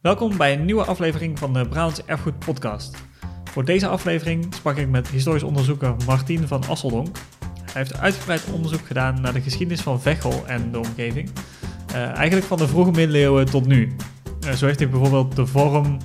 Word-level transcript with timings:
Welkom 0.00 0.36
bij 0.36 0.52
een 0.52 0.64
nieuwe 0.64 0.84
aflevering 0.84 1.38
van 1.38 1.52
de 1.52 1.68
Brabants 1.68 2.04
Erfgoed 2.04 2.38
Podcast. 2.38 2.96
Voor 3.44 3.64
deze 3.64 3.86
aflevering 3.86 4.54
sprak 4.54 4.76
ik 4.76 4.88
met 4.88 5.08
historisch 5.08 5.42
onderzoeker 5.42 5.94
Martien 6.06 6.48
van 6.48 6.62
Asseldonk. 6.68 7.16
Hij 7.40 7.82
heeft 7.82 7.98
uitgebreid 7.98 8.44
onderzoek 8.52 8.86
gedaan 8.86 9.20
naar 9.20 9.32
de 9.32 9.40
geschiedenis 9.40 9.80
van 9.80 10.00
Veghel 10.00 10.46
en 10.46 10.72
de 10.72 10.78
omgeving. 10.78 11.30
Uh, 11.90 12.16
eigenlijk 12.16 12.46
van 12.46 12.58
de 12.58 12.68
vroege 12.68 12.90
middeleeuwen 12.90 13.46
tot 13.46 13.66
nu. 13.66 13.96
Uh, 14.44 14.52
zo 14.52 14.66
heeft 14.66 14.78
hij 14.78 14.88
bijvoorbeeld 14.88 15.36
de 15.36 15.46
vorm 15.46 15.98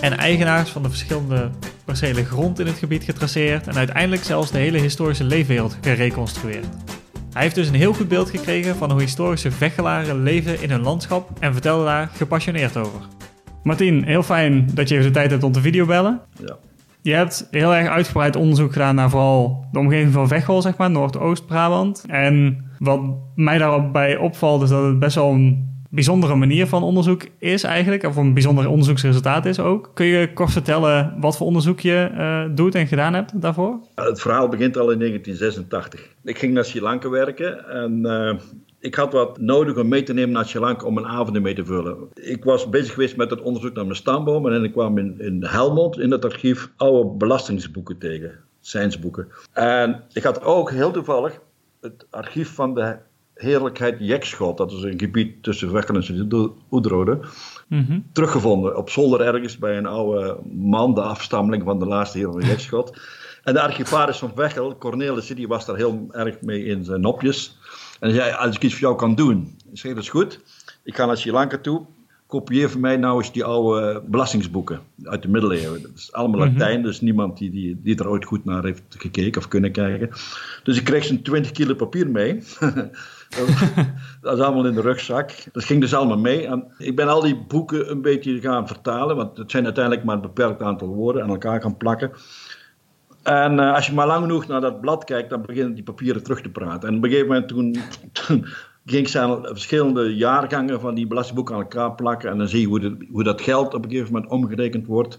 en 0.00 0.18
eigenaars 0.18 0.70
van 0.70 0.82
de 0.82 0.88
verschillende 0.88 1.50
percelen 1.84 2.24
grond 2.24 2.58
in 2.58 2.66
het 2.66 2.78
gebied 2.78 3.04
getraceerd 3.04 3.66
en 3.66 3.76
uiteindelijk 3.76 4.24
zelfs 4.24 4.50
de 4.50 4.58
hele 4.58 4.78
historische 4.78 5.24
leefwereld 5.24 5.78
gereconstrueerd. 5.80 6.66
Hij 7.32 7.42
heeft 7.42 7.54
dus 7.54 7.68
een 7.68 7.74
heel 7.74 7.94
goed 7.94 8.08
beeld 8.08 8.30
gekregen 8.30 8.76
van 8.76 8.90
hoe 8.90 9.00
historische 9.00 9.50
Vechelaren 9.50 10.22
leven 10.22 10.62
in 10.62 10.70
hun 10.70 10.82
landschap 10.82 11.30
en 11.40 11.52
vertelde 11.52 11.84
daar 11.84 12.10
gepassioneerd 12.14 12.76
over. 12.76 13.00
Martien, 13.62 14.04
heel 14.04 14.22
fijn 14.22 14.68
dat 14.74 14.88
je 14.88 14.94
even 14.94 15.06
de 15.06 15.12
tijd 15.12 15.30
hebt 15.30 15.42
om 15.42 15.52
te 15.52 15.60
videobellen. 15.60 16.20
Ja. 16.46 16.56
Je 17.02 17.14
hebt 17.14 17.48
heel 17.50 17.74
erg 17.74 17.88
uitgebreid 17.88 18.36
onderzoek 18.36 18.72
gedaan 18.72 18.94
naar 18.94 19.10
vooral 19.10 19.64
de 19.72 19.78
omgeving 19.78 20.12
van 20.12 20.28
Veghel, 20.28 20.62
zeg 20.62 20.76
maar, 20.76 20.90
Noordoost-Brabant. 20.90 22.04
En 22.08 22.64
wat 22.78 23.00
mij 23.34 23.58
daarbij 23.58 24.16
opvalt 24.16 24.62
is 24.62 24.68
dat 24.68 24.84
het 24.84 24.98
best 24.98 25.14
wel 25.14 25.30
een 25.30 25.70
bijzondere 25.90 26.34
manier 26.34 26.66
van 26.66 26.82
onderzoek 26.82 27.26
is 27.38 27.62
eigenlijk, 27.62 28.02
of 28.04 28.16
een 28.16 28.34
bijzonder 28.34 28.68
onderzoeksresultaat 28.68 29.46
is 29.46 29.60
ook. 29.60 29.90
Kun 29.94 30.06
je 30.06 30.32
kort 30.32 30.50
vertellen 30.50 31.14
wat 31.20 31.36
voor 31.36 31.46
onderzoek 31.46 31.80
je 31.80 32.10
uh, 32.14 32.44
doet 32.56 32.74
en 32.74 32.86
gedaan 32.86 33.14
hebt 33.14 33.40
daarvoor? 33.40 33.80
Het 33.94 34.20
verhaal 34.20 34.48
begint 34.48 34.76
al 34.76 34.90
in 34.90 34.98
1986. 34.98 36.08
Ik 36.24 36.38
ging 36.38 36.54
naar 36.54 36.64
Sri 36.64 36.80
Lanka 36.80 37.08
werken 37.08 37.68
en 37.68 37.98
uh, 38.02 38.34
ik 38.82 38.94
had 38.94 39.12
wat 39.12 39.38
nodig 39.38 39.76
om 39.76 39.88
mee 39.88 40.02
te 40.02 40.12
nemen 40.12 40.30
naar 40.30 40.46
Sri 40.46 40.60
Lanka 40.60 40.86
om 40.86 40.96
een 40.96 41.06
avond 41.06 41.40
mee 41.40 41.54
te 41.54 41.64
vullen. 41.64 42.08
Ik 42.14 42.44
was 42.44 42.68
bezig 42.68 42.92
geweest 42.92 43.16
met 43.16 43.30
het 43.30 43.40
onderzoek 43.40 43.74
naar 43.74 43.84
mijn 43.84 43.96
stamboom 43.96 44.48
en 44.48 44.64
ik 44.64 44.72
kwam 44.72 44.98
in, 44.98 45.20
in 45.20 45.44
Helmond 45.44 45.98
in 45.98 46.10
het 46.10 46.24
archief 46.24 46.70
oude 46.76 47.10
belastingsboeken 47.10 47.98
tegen, 47.98 48.38
zijnsboeken. 48.60 49.28
En 49.52 50.02
ik 50.12 50.22
had 50.22 50.42
ook 50.42 50.70
heel 50.70 50.90
toevallig 50.90 51.40
het 51.80 52.06
archief 52.10 52.54
van 52.54 52.74
de 52.74 52.96
heerlijkheid 53.34 53.96
Jekschot, 53.98 54.56
dat 54.56 54.72
is 54.72 54.82
een 54.82 54.98
gebied 54.98 55.42
tussen 55.42 55.72
Wekkelen 55.72 56.02
en 56.02 56.52
Oedrode, 56.70 57.20
mm 57.68 58.04
teruggevonden. 58.12 58.76
Op 58.76 58.90
zolder 58.90 59.20
ergens 59.20 59.58
bij 59.58 59.76
een 59.76 59.86
oude 59.86 60.38
man, 60.52 60.94
de 60.94 61.02
afstammeling 61.02 61.64
van 61.64 61.78
de 61.78 61.86
laatste 61.86 62.18
heer 62.18 62.32
van 62.32 62.42
Jekschot. 62.42 63.00
En 63.42 63.54
de 63.54 63.62
archivaris 63.62 64.18
van 64.18 64.32
Vechel, 64.34 64.76
Cornelis, 64.76 65.26
die 65.26 65.48
was 65.48 65.66
daar 65.66 65.76
heel 65.76 66.06
erg 66.10 66.40
mee 66.40 66.64
in 66.64 66.84
zijn 66.84 67.00
nopjes. 67.00 67.58
En 68.02 68.14
zei, 68.14 68.32
als 68.32 68.56
ik 68.56 68.62
iets 68.62 68.74
voor 68.74 68.82
jou 68.82 68.96
kan 68.96 69.14
doen. 69.14 69.56
Ik 69.72 69.78
zei, 69.78 69.94
dat 69.94 70.02
is 70.02 70.08
goed. 70.08 70.40
Ik 70.82 70.96
ga 70.96 71.06
naar 71.06 71.16
Sri 71.16 71.32
Lanka 71.32 71.58
toe. 71.58 71.82
Kopieer 72.26 72.70
voor 72.70 72.80
mij 72.80 72.96
nou 72.96 73.18
eens 73.18 73.32
die 73.32 73.44
oude 73.44 74.02
belastingsboeken 74.06 74.80
uit 75.04 75.22
de 75.22 75.28
middeleeuwen. 75.28 75.82
Dat 75.82 75.90
is 75.94 76.12
allemaal 76.12 76.40
mhm. 76.40 76.52
Latijn, 76.52 76.82
dus 76.82 77.00
niemand 77.00 77.38
die, 77.38 77.50
die, 77.50 77.80
die 77.82 77.96
er 77.96 78.08
ooit 78.08 78.24
goed 78.24 78.44
naar 78.44 78.64
heeft 78.64 78.82
gekeken 78.88 79.40
of 79.40 79.48
kunnen 79.48 79.72
kijken. 79.72 80.10
Dus 80.62 80.78
ik 80.78 80.84
kreeg 80.84 81.04
zo'n 81.04 81.22
20 81.22 81.52
kilo 81.52 81.74
papier 81.74 82.08
mee. 82.10 82.34
dat 84.20 84.38
is 84.38 84.44
allemaal 84.44 84.66
in 84.66 84.74
de 84.74 84.80
rugzak. 84.80 85.30
Dat 85.52 85.64
ging 85.64 85.80
dus 85.80 85.94
allemaal 85.94 86.18
mee. 86.18 86.46
En 86.46 86.64
ik 86.78 86.96
ben 86.96 87.08
al 87.08 87.20
die 87.20 87.36
boeken 87.36 87.90
een 87.90 88.02
beetje 88.02 88.40
gaan 88.40 88.66
vertalen, 88.66 89.16
want 89.16 89.36
het 89.36 89.50
zijn 89.50 89.64
uiteindelijk 89.64 90.04
maar 90.04 90.14
een 90.14 90.20
beperkt 90.20 90.62
aantal 90.62 90.88
woorden 90.88 91.22
aan 91.22 91.28
elkaar 91.28 91.62
gaan 91.62 91.76
plakken. 91.76 92.10
En 93.22 93.58
uh, 93.58 93.74
als 93.74 93.86
je 93.86 93.92
maar 93.92 94.06
lang 94.06 94.20
genoeg 94.20 94.46
naar 94.46 94.60
dat 94.60 94.80
blad 94.80 95.04
kijkt, 95.04 95.30
dan 95.30 95.42
beginnen 95.42 95.74
die 95.74 95.84
papieren 95.84 96.22
terug 96.22 96.40
te 96.40 96.48
praten. 96.48 96.88
En 96.88 96.96
op 96.96 97.04
een 97.04 97.10
gegeven 97.10 97.28
moment 97.28 97.48
toen, 97.48 97.76
toen 98.26 98.46
ging 98.84 99.06
ik 99.06 99.38
verschillende 99.42 100.16
jaargangen 100.16 100.80
van 100.80 100.94
die 100.94 101.06
belastingboeken 101.06 101.54
aan 101.54 101.60
elkaar 101.60 101.94
plakken. 101.94 102.30
En 102.30 102.38
dan 102.38 102.48
zie 102.48 102.60
je 102.60 102.96
hoe, 103.10 103.24
dat 103.24 103.40
geld 103.40 103.74
op 103.74 103.84
een 103.84 103.90
gegeven 103.90 104.12
moment 104.12 104.30
omgerekend 104.30 104.86
wordt. 104.86 105.18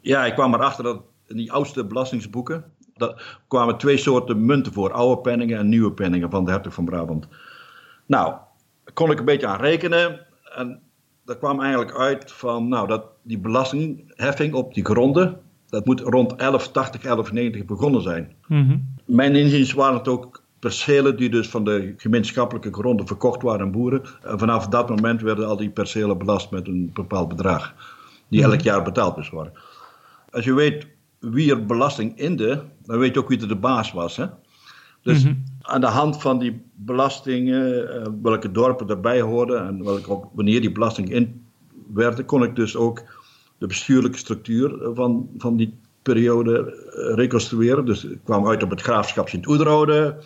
Ja, 0.00 0.24
ik 0.24 0.34
kwam 0.34 0.54
erachter 0.54 0.84
dat 0.84 1.02
in 1.26 1.36
die 1.36 1.52
oudste 1.52 1.84
belastingsboeken, 1.84 2.64
daar 2.94 3.40
kwamen 3.48 3.78
twee 3.78 3.96
soorten 3.96 4.44
munten 4.44 4.72
voor. 4.72 4.92
Oude 4.92 5.20
penningen 5.20 5.58
en 5.58 5.68
nieuwe 5.68 5.92
penningen 5.92 6.30
van 6.30 6.44
de 6.44 6.50
hertog 6.50 6.74
van 6.74 6.84
Brabant. 6.84 7.28
Nou, 8.06 8.34
kon 8.94 9.10
ik 9.10 9.18
een 9.18 9.24
beetje 9.24 9.46
aan 9.46 9.60
rekenen. 9.60 10.26
En 10.54 10.80
dat 11.24 11.38
kwam 11.38 11.60
eigenlijk 11.60 11.96
uit 11.96 12.32
van, 12.32 12.68
nou, 12.68 12.88
dat 12.88 13.04
die 13.22 13.38
belastingheffing 13.38 14.54
op 14.54 14.74
die 14.74 14.84
gronden, 14.84 15.40
dat 15.70 15.86
moet 15.86 16.00
rond 16.00 16.28
1180, 16.28 17.00
1190 17.02 17.64
begonnen 17.64 18.02
zijn. 18.02 18.32
Mm 18.46 18.94
Mijn 19.04 19.36
inziens 19.36 19.72
waren 19.72 19.98
het 19.98 20.08
ook 20.08 20.42
percelen 20.58 21.16
die 21.16 21.30
dus 21.30 21.48
van 21.48 21.64
de 21.64 21.94
gemeenschappelijke 21.96 22.72
gronden 22.72 23.06
verkocht 23.06 23.42
waren 23.42 23.60
aan 23.60 23.70
boeren. 23.70 24.02
En 24.22 24.38
vanaf 24.38 24.68
dat 24.68 24.88
moment 24.88 25.20
werden 25.20 25.46
al 25.46 25.56
die 25.56 25.70
percelen 25.70 26.18
belast 26.18 26.50
met 26.50 26.66
een 26.66 26.90
bepaald 26.94 27.28
bedrag, 27.28 27.74
die 28.28 28.42
elk 28.42 28.60
jaar 28.60 28.82
betaald 28.82 29.16
moest 29.16 29.30
worden. 29.30 29.52
Als 30.30 30.44
je 30.44 30.54
weet 30.54 30.86
wie 31.18 31.50
er 31.50 31.66
belasting 31.66 32.18
inde, 32.18 32.62
dan 32.84 32.98
weet 32.98 33.14
je 33.14 33.20
ook 33.20 33.28
wie 33.28 33.40
er 33.40 33.48
de 33.48 33.56
baas 33.56 33.92
was. 33.92 34.16
Hè? 34.16 34.26
Dus 35.02 35.24
mhm. 35.24 35.34
aan 35.60 35.80
de 35.80 35.86
hand 35.86 36.20
van 36.20 36.38
die 36.38 36.62
belastingen, 36.74 37.90
eh, 37.90 38.12
welke 38.22 38.50
dorpen 38.50 38.88
erbij 38.88 39.20
hoorden 39.20 39.66
en 39.66 39.84
welke, 39.84 40.20
wanneer 40.32 40.60
die 40.60 40.72
belasting 40.72 41.10
in 41.10 41.44
werd, 41.94 42.24
kon 42.24 42.42
ik 42.42 42.56
dus 42.56 42.76
ook 42.76 43.02
de 43.60 43.66
bestuurlijke 43.66 44.18
structuur 44.18 44.78
van, 44.94 45.28
van 45.38 45.56
die 45.56 45.78
periode 46.02 46.58
eh, 46.58 47.14
reconstrueren. 47.14 47.84
Dus 47.84 48.04
ik 48.04 48.18
kwam 48.24 48.48
uit 48.48 48.62
op 48.62 48.70
het 48.70 48.80
graafschap 48.80 49.28
Sint-Oederode. 49.28 50.16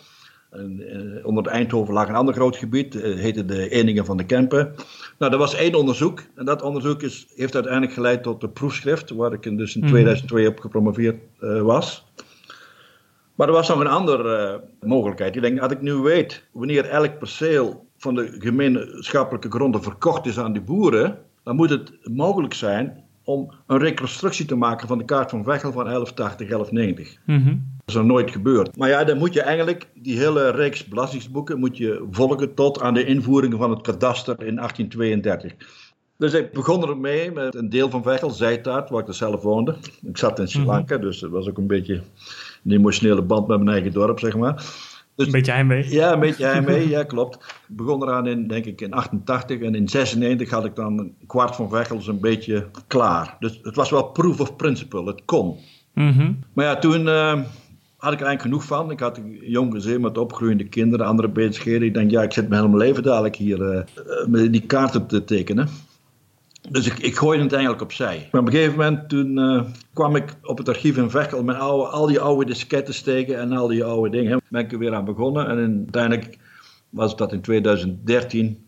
Uh, 0.52 1.26
onder 1.26 1.46
Eindhoven 1.46 1.94
lag 1.94 2.08
een 2.08 2.14
ander 2.14 2.34
groot 2.34 2.56
gebied, 2.56 2.94
heette 2.94 3.44
de 3.44 3.68
Eningen 3.68 4.04
van 4.04 4.16
de 4.16 4.26
Kempen. 4.26 4.74
Nou, 5.18 5.30
dat 5.30 5.40
was 5.40 5.54
één 5.54 5.74
onderzoek. 5.74 6.22
En 6.34 6.44
dat 6.44 6.62
onderzoek 6.62 7.02
is, 7.02 7.26
heeft 7.34 7.54
uiteindelijk 7.54 7.92
geleid 7.92 8.22
tot 8.22 8.40
de 8.40 8.48
proefschrift, 8.48 9.10
waar 9.10 9.32
ik 9.32 9.46
in, 9.46 9.56
dus 9.56 9.76
in 9.76 9.86
2002 9.86 10.42
mhm. 10.42 10.52
op 10.52 10.60
gepromoveerd 10.60 11.16
was. 11.62 12.06
Maar 13.34 13.46
er 13.46 13.52
was 13.52 13.68
nog 13.68 13.80
een 13.80 13.86
andere 13.86 14.64
mogelijkheid. 14.80 15.36
Ik 15.36 15.42
denk, 15.42 15.60
als 15.60 15.72
ik 15.72 15.80
nu 15.80 15.94
weet 15.94 16.44
wanneer 16.52 16.84
elk 16.84 17.18
perceel 17.18 17.86
van 17.96 18.14
de 18.14 18.36
gemeenschappelijke 18.38 19.50
gronden 19.50 19.82
verkocht 19.82 20.26
is 20.26 20.38
aan 20.38 20.52
die 20.52 20.62
boeren, 20.62 21.18
dan 21.42 21.56
moet 21.56 21.70
het 21.70 21.92
mogelijk 22.02 22.54
zijn 22.54 23.03
om 23.24 23.50
een 23.66 23.78
reconstructie 23.78 24.46
te 24.46 24.54
maken 24.54 24.88
van 24.88 24.98
de 24.98 25.04
kaart 25.04 25.30
van 25.30 25.44
Vechel 25.44 25.72
van 25.72 25.84
1180, 25.84 26.48
1190. 26.48 27.18
Mm 27.26 27.72
Dat 27.76 27.94
is 27.94 27.94
nog 27.94 28.04
nooit 28.04 28.30
gebeurd. 28.30 28.76
Maar 28.76 28.88
ja, 28.88 29.04
dan 29.04 29.18
moet 29.18 29.32
je 29.34 29.42
eigenlijk 29.42 29.88
die 29.94 30.18
hele 30.18 30.50
reeks 30.50 30.84
belastingsboeken 30.84 31.58
moet 31.58 31.76
je 31.76 32.06
volgen 32.10 32.54
tot 32.54 32.80
aan 32.80 32.94
de 32.94 33.04
invoering 33.04 33.54
van 33.54 33.70
het 33.70 33.80
kadaster 33.80 34.42
in 34.42 34.56
1832. 34.56 35.54
Dus 36.16 36.32
ik 36.32 36.52
begon 36.52 36.88
ermee 36.88 37.32
met 37.32 37.54
een 37.54 37.68
deel 37.68 37.90
van 37.90 38.02
Vechel, 38.02 38.30
Zijtaart, 38.30 38.90
waar 38.90 39.00
ik 39.00 39.08
er 39.08 39.14
zelf 39.14 39.42
woonde. 39.42 39.76
Ik 40.02 40.18
zat 40.18 40.38
in 40.38 40.48
Sri 40.48 40.60
mhm. 40.60 40.68
Lanka, 40.68 40.98
dus 40.98 41.18
dat 41.18 41.30
was 41.30 41.48
ook 41.48 41.58
een 41.58 41.66
beetje 41.66 42.02
een 42.64 42.72
emotionele 42.72 43.22
band 43.22 43.46
met 43.46 43.58
mijn 43.58 43.70
eigen 43.70 43.92
dorp, 43.92 44.18
zeg 44.18 44.36
maar. 44.36 44.64
Dus, 45.16 45.26
een 45.26 45.32
beetje 45.32 45.52
heimwee. 45.52 45.90
Ja, 46.00 46.12
een 46.12 46.20
beetje 46.20 46.44
heimwee, 46.44 46.88
ja 46.88 47.02
klopt. 47.02 47.34
Ik 47.68 47.76
begon 47.76 48.02
eraan 48.02 48.26
in, 48.26 48.46
denk 48.46 48.64
ik, 48.64 48.80
in 48.80 48.92
88 48.92 49.60
en 49.60 49.74
in 49.74 49.88
96 49.88 50.50
had 50.50 50.64
ik 50.64 50.74
dan 50.74 50.98
een 50.98 51.14
kwart 51.26 51.56
van 51.56 51.68
Vechels 51.68 52.06
een 52.06 52.20
beetje 52.20 52.66
klaar. 52.86 53.36
Dus 53.38 53.60
het 53.62 53.76
was 53.76 53.90
wel 53.90 54.04
proof 54.04 54.40
of 54.40 54.56
principle, 54.56 55.04
het 55.04 55.22
kon. 55.24 55.58
Mhm. 55.94 56.32
Maar 56.52 56.64
ja, 56.64 56.78
toen 56.78 57.06
uh, 57.06 57.32
had 57.96 58.12
ik 58.12 58.20
er 58.20 58.26
eigenlijk 58.26 58.40
genoeg 58.40 58.64
van. 58.64 58.90
Ik 58.90 59.00
had 59.00 59.16
een 59.16 59.38
jong 59.40 59.72
gezin 59.72 60.00
met 60.00 60.18
opgroeiende 60.18 60.68
kinderen, 60.68 61.06
andere 61.06 61.28
bezigheden. 61.28 61.88
Ik 61.88 61.94
denk, 61.94 62.10
ja, 62.10 62.22
ik 62.22 62.32
zit 62.32 62.48
mijn 62.48 62.64
hele 62.64 62.76
leven 62.76 63.02
dadelijk 63.02 63.36
hier 63.36 63.60
uh, 63.60 63.82
met 64.26 64.52
die 64.52 64.66
kaart 64.66 64.96
op 64.96 65.08
te 65.08 65.24
tekenen. 65.24 65.68
Dus 66.70 66.86
ik, 66.86 66.98
ik 66.98 67.16
gooide 67.16 67.42
het 67.42 67.52
eigenlijk 67.52 67.82
opzij. 67.82 68.28
Maar 68.32 68.40
op 68.40 68.46
een 68.46 68.52
gegeven 68.52 68.78
moment 68.78 69.08
toen 69.08 69.38
uh, 69.38 69.62
kwam 69.92 70.16
ik 70.16 70.34
op 70.42 70.58
het 70.58 70.68
archief 70.68 70.96
in 70.96 71.10
Vechel 71.10 71.42
met 71.42 71.56
oude, 71.56 71.88
al 71.88 72.06
die 72.06 72.20
oude 72.20 72.44
disketten 72.44 72.94
steken 72.94 73.38
en 73.38 73.52
al 73.52 73.68
die 73.68 73.84
oude 73.84 74.10
dingen. 74.10 74.40
Ben 74.48 74.64
ik 74.64 74.72
er 74.72 74.78
weer 74.78 74.94
aan 74.94 75.04
begonnen 75.04 75.48
en 75.48 75.58
uiteindelijk 75.58 76.38
was 76.90 77.16
dat 77.16 77.32
in 77.32 77.40
2013 77.40 78.64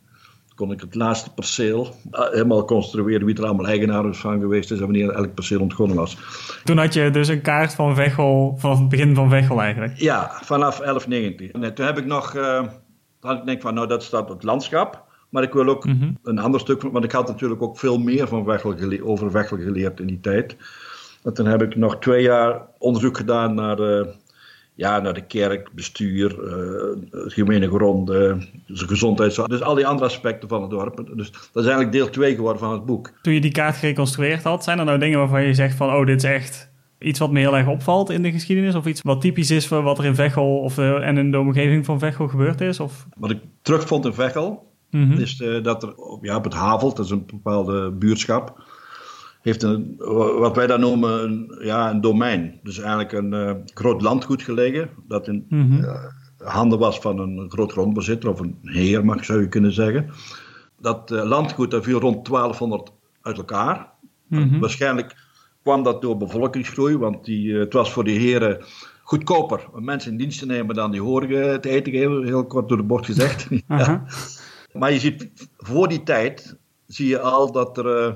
kon 0.55 0.73
ik 0.73 0.81
het 0.81 0.95
laatste 0.95 1.35
perceel 1.35 1.95
uh, 2.12 2.21
helemaal 2.31 2.65
construeren 2.65 3.27
wie 3.27 3.37
er 3.37 3.45
allemaal 3.45 3.67
eigenaar 3.67 4.15
van 4.15 4.41
geweest 4.41 4.70
is 4.70 4.79
en 4.79 4.85
wanneer 4.85 5.11
elk 5.11 5.35
perceel 5.35 5.61
ontgonnen 5.61 5.97
was. 5.97 6.17
Toen 6.65 6.79
had 6.79 6.94
je 6.94 7.11
dus 7.11 7.29
een 7.29 7.41
kaart 7.41 7.75
van 7.75 7.94
Vechel, 7.94 8.55
van 8.59 8.79
het 8.79 8.88
begin 8.88 9.15
van 9.15 9.29
Vechel 9.29 9.61
eigenlijk? 9.61 9.97
Ja, 9.97 10.31
vanaf 10.43 10.79
1190. 10.79 11.50
En 11.50 11.75
toen 11.75 11.87
heb 11.87 11.99
ik 11.99 12.06
nog, 12.06 12.35
uh, 12.35 12.62
had 13.20 13.38
ik 13.38 13.47
denk 13.47 13.61
van 13.61 13.75
nou 13.75 13.87
dat 13.87 14.03
staat 14.03 14.23
op 14.23 14.29
het 14.29 14.43
landschap. 14.43 15.06
Maar 15.37 15.44
ik 15.44 15.53
wil 15.53 15.69
ook 15.69 15.85
mhm. 15.85 16.11
een 16.23 16.38
ander 16.38 16.61
stuk, 16.61 16.83
want 16.83 17.05
ik 17.05 17.12
had 17.12 17.27
natuurlijk 17.27 17.62
ook 17.62 17.79
veel 17.79 17.99
meer 17.99 18.29
van 18.29 18.44
Wechel 18.44 18.75
over 19.03 19.33
Wechel 19.33 19.56
geleerd 19.56 20.00
in 20.00 20.06
die 20.06 20.21
tijd. 20.21 20.56
En 21.23 21.35
toen 21.35 21.47
heb 21.47 21.62
ik 21.62 21.77
nog 21.77 21.99
twee 21.99 22.23
jaar 22.23 22.61
onderzoek 22.79 23.17
gedaan 23.17 23.55
naar 23.55 23.77
de, 23.77 24.15
ja, 24.75 25.00
naar 25.00 25.15
de 25.15 25.27
kerk, 25.27 25.69
bestuur, 25.73 26.37
uh, 26.44 27.31
gemene 27.33 27.69
grond, 27.69 28.11
uh, 28.11 28.35
gezondheidszorg. 28.67 29.49
Dus 29.49 29.62
al 29.62 29.75
die 29.75 29.87
andere 29.87 30.06
aspecten 30.06 30.49
van 30.49 30.61
het 30.61 30.71
dorp. 30.71 30.97
Dus 31.17 31.31
dat 31.31 31.65
is 31.65 31.71
eigenlijk 31.71 31.93
deel 31.93 32.11
2 32.11 32.35
geworden 32.35 32.61
van 32.61 32.73
het 32.73 32.85
boek. 32.85 33.12
Toen 33.23 33.35
je 33.35 33.41
die 33.41 33.53
kaart 33.53 33.77
gereconstrueerd 33.77 34.43
had, 34.43 34.65
zijn 34.65 34.79
er 34.79 34.85
nou 34.85 34.99
dingen 34.99 35.19
waarvan 35.19 35.43
je 35.43 35.55
zegt 35.55 35.77
van, 35.77 35.94
oh, 35.94 36.06
dit 36.06 36.25
is 36.25 36.31
echt 36.31 36.71
iets 36.99 37.19
wat 37.19 37.31
me 37.31 37.39
heel 37.39 37.56
erg 37.56 37.69
opvalt 37.69 38.11
in 38.11 38.23
de 38.23 38.32
geschiedenis? 38.32 38.75
Of 38.75 38.87
iets 38.87 39.03
wat 39.03 39.21
typisch 39.21 39.50
is 39.50 39.67
voor 39.67 39.82
wat 39.82 39.99
er 39.99 40.05
in 40.05 40.15
Vechel 40.15 40.59
of, 40.59 40.79
en 40.79 41.19
in 41.19 41.31
de 41.31 41.39
omgeving 41.39 41.85
van 41.85 41.99
Vechel 41.99 42.29
gebeurd 42.29 42.61
is? 42.61 42.81
Of? 42.81 43.06
Wat 43.17 43.31
ik 43.31 43.39
terugvond 43.62 44.05
in 44.05 44.12
Mhm. 44.96 45.20
is 45.20 45.37
dat 45.62 45.82
er 45.82 45.94
ja, 46.20 46.37
op 46.37 46.44
het 46.44 46.54
Havelt, 46.54 46.96
dat 46.96 47.04
is 47.04 47.10
een 47.10 47.26
bepaalde 47.26 47.90
buurtschap, 47.90 48.62
heeft 49.43 49.62
een, 49.62 49.94
wat 50.38 50.56
wij 50.56 50.66
dan 50.66 50.81
noemen 50.81 51.22
een, 51.25 51.58
ja, 51.62 51.90
een 51.90 52.00
domein. 52.00 52.60
Dus 52.62 52.78
eigenlijk 52.78 53.12
een 53.12 53.62
groot 53.75 54.02
landgoed 54.02 54.43
gelegen, 54.43 54.90
dat 55.08 55.28
in 55.28 55.46
mhm. 55.48 55.96
handen 56.38 56.78
was 56.78 56.98
van 56.98 57.19
een 57.19 57.50
groot 57.50 57.72
grondbezitter, 57.72 58.31
of 58.31 58.40
een 58.40 58.58
heer 58.62 59.04
mag 59.04 59.25
zou 59.25 59.40
je 59.40 59.48
kunnen 59.48 59.72
zeggen. 59.72 60.10
Dat 60.81 61.10
landgoed 61.10 61.70
dat 61.70 61.84
viel 61.84 62.00
rond 62.00 62.26
1200 62.26 62.93
uit 63.22 63.37
elkaar. 63.37 63.93
Mhm. 64.28 64.58
Waarschijnlijk 64.58 65.16
kwam 65.62 65.82
dat 65.82 66.02
door 66.02 66.16
bevolkingsgroei, 66.16 66.96
want 66.96 67.25
die, 67.25 67.54
het 67.54 67.72
was 67.72 67.93
voor 67.93 68.04
die 68.04 68.19
heren 68.19 68.64
goedkoper 69.02 69.66
om 69.72 69.84
mensen 69.84 70.10
in 70.10 70.16
dienst 70.16 70.38
te 70.38 70.46
nemen 70.46 70.75
dan 70.75 70.90
die 70.90 71.00
horigen 71.00 71.60
te 71.60 71.69
eten 71.69 71.93
geven, 71.93 72.25
heel 72.25 72.46
kort 72.46 72.69
door 72.69 72.76
de 72.76 72.82
bocht 72.82 73.06
gezegd. 73.06 73.48
ja. 73.69 74.04
Maar 74.78 74.93
je 74.93 74.99
ziet, 74.99 75.31
voor 75.56 75.88
die 75.88 76.02
tijd 76.02 76.56
zie 76.87 77.08
je 77.08 77.20
al 77.20 77.52
dat 77.52 77.78
er 77.78 78.06
uh, 78.06 78.14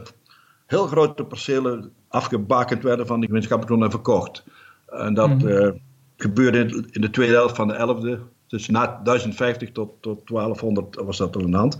heel 0.66 0.86
grote 0.86 1.24
percelen 1.24 1.92
afgebakend 2.08 2.82
werden 2.82 3.06
van 3.06 3.18
die 3.18 3.28
gemeenschappelijke 3.28 3.84
en 3.84 3.90
verkocht. 3.90 4.44
En 4.86 5.14
dat 5.14 5.28
mhm. 5.28 5.48
eh, 5.48 5.70
gebeurde 6.16 6.58
in, 6.58 6.88
in, 6.90 7.00
de 7.00 7.10
tweede 7.10 7.34
helft 7.34 7.56
van 7.56 7.68
de 7.68 7.74
11e, 7.74 8.20
dus 8.46 8.68
na 8.68 9.00
1050 9.04 9.72
tot, 9.72 10.02
tot 10.02 10.26
1200 10.26 10.96
was 10.96 11.16
dat 11.16 11.36
een 11.36 11.54
hand. 11.54 11.78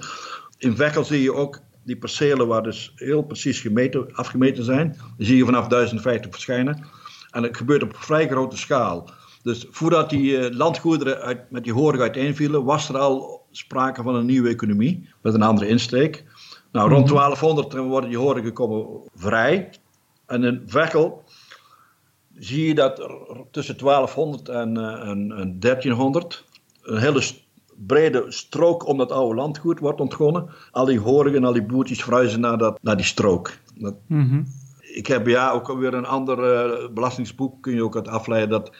In 0.59 0.77
Vechel 0.77 1.05
zie 1.05 1.23
je 1.23 1.35
ook 1.35 1.61
die 1.85 1.97
percelen 1.97 2.47
waar 2.47 2.62
dus 2.62 2.93
heel 2.94 3.23
precies 3.23 3.61
gemeten, 3.61 4.15
afgemeten 4.15 4.65
zijn. 4.65 4.97
Die 5.17 5.26
zie 5.26 5.37
je 5.37 5.44
vanaf 5.44 5.67
1050 5.67 6.31
verschijnen. 6.31 6.85
En 7.31 7.43
het 7.43 7.56
gebeurt 7.56 7.83
op 7.83 7.97
vrij 7.97 8.29
grote 8.29 8.56
schaal. 8.56 9.11
Dus 9.43 9.67
voordat 9.71 10.11
die 10.11 10.31
uh, 10.31 10.56
landgoederen 10.56 11.21
uit, 11.21 11.50
met 11.50 11.65
die 11.65 11.73
horen 11.73 12.00
uiteenvielen, 12.00 12.65
was 12.65 12.88
er 12.88 12.99
al 12.99 13.40
sprake 13.50 14.02
van 14.02 14.14
een 14.14 14.26
nieuwe 14.26 14.49
economie 14.49 15.08
met 15.20 15.35
een 15.35 15.43
andere 15.43 15.69
insteek. 15.69 16.25
Nou, 16.73 16.91
rond 16.91 17.08
1200 17.08 17.73
mhm. 17.73 17.82
worden 17.82 18.11
die 18.11 18.19
horen 18.19 18.43
gekomen 18.43 19.00
vrij. 19.14 19.70
En 20.26 20.44
in 20.44 20.62
Vechel 20.67 21.25
zie 22.35 22.67
je 22.67 22.75
dat 22.75 22.99
er 22.99 23.11
tussen 23.50 23.79
1200 23.79 24.49
en, 24.49 24.79
uh, 24.79 25.08
en, 25.08 25.32
en 25.32 25.61
1300 25.61 26.44
een 26.82 26.99
hele 26.99 27.23
brede 27.76 28.25
strook 28.29 28.87
om 28.87 28.99
dat 28.99 29.12
oude 29.12 29.35
landgoed 29.35 29.79
wordt 29.79 30.00
ontgonnen. 30.00 30.50
Al 30.70 30.85
die 30.85 30.99
horigen, 30.99 31.44
al 31.44 31.52
die 31.52 31.67
boertjes 31.67 32.02
verhuizen 32.02 32.41
naar, 32.41 32.58
dat, 32.58 32.79
naar 32.82 32.97
die 32.97 33.05
strook. 33.05 33.52
Dat, 33.75 33.94
mm 34.06 34.47
ik 34.93 35.06
heb 35.06 35.26
ja 35.26 35.50
ook 35.50 35.69
alweer 35.69 35.94
een 35.94 36.06
ander 36.06 36.38
uh, 36.38 36.88
belastingsboek, 36.88 37.62
kun 37.62 37.75
je 37.75 37.85
ook 37.85 37.97
uit 37.97 38.08
afleiden 38.08 38.49
dat, 38.49 38.73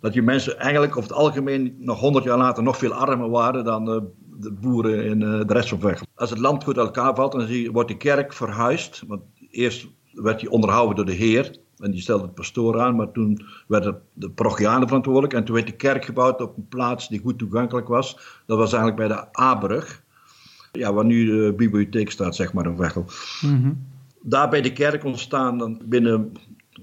dat 0.00 0.14
je 0.14 0.22
mensen 0.22 0.58
eigenlijk 0.58 0.96
over 0.96 1.10
het 1.10 1.18
algemeen 1.18 1.76
nog 1.78 2.00
honderd 2.00 2.24
jaar 2.24 2.38
later 2.38 2.62
nog 2.62 2.76
veel 2.76 2.92
armer 2.92 3.30
waren 3.30 3.64
dan 3.64 3.94
uh, 3.94 4.00
de 4.40 4.52
boeren 4.52 5.04
in 5.04 5.20
uh, 5.20 5.46
de 5.46 5.52
rest 5.52 5.68
van 5.68 5.80
Veghel. 5.80 6.06
Als 6.14 6.30
het 6.30 6.38
land 6.38 6.64
goed 6.64 6.78
uit 6.78 6.86
elkaar 6.86 7.14
valt, 7.14 7.32
dan 7.32 7.46
zie 7.46 7.62
je, 7.62 7.72
wordt 7.72 7.88
de 7.88 7.96
kerk 7.96 8.32
verhuisd. 8.32 9.02
Want 9.06 9.22
eerst 9.50 9.86
werd 10.12 10.40
die 10.40 10.50
onderhouden 10.50 10.96
door 10.96 11.04
de 11.04 11.12
heer 11.12 11.58
en 11.78 11.90
die 11.90 12.00
stelde 12.00 12.22
het 12.22 12.34
pastoor 12.34 12.80
aan, 12.80 12.96
maar 12.96 13.12
toen 13.12 13.46
werden 13.66 14.02
de 14.12 14.30
parochianen 14.30 14.86
verantwoordelijk 14.86 15.32
en 15.32 15.44
toen 15.44 15.54
werd 15.54 15.66
de 15.66 15.76
kerk 15.76 16.04
gebouwd 16.04 16.40
op 16.40 16.56
een 16.56 16.68
plaats 16.68 17.08
die 17.08 17.20
goed 17.20 17.38
toegankelijk 17.38 17.88
was. 17.88 18.40
Dat 18.46 18.58
was 18.58 18.72
eigenlijk 18.72 19.08
bij 19.08 19.16
de 19.16 19.40
A-brug. 19.40 20.02
Ja, 20.72 20.92
waar 20.92 21.04
nu 21.04 21.26
de 21.26 21.54
bibliotheek 21.56 22.10
staat, 22.10 22.36
zeg 22.36 22.52
maar, 22.52 22.66
in 22.66 22.76
Veghel. 22.76 23.04
Mm 23.40 23.86
daar 24.22 24.48
bij 24.48 24.60
de 24.60 24.72
kerk 24.72 25.04
ontstaan, 25.04 25.58
dan 25.58 25.80
binnen 25.84 26.32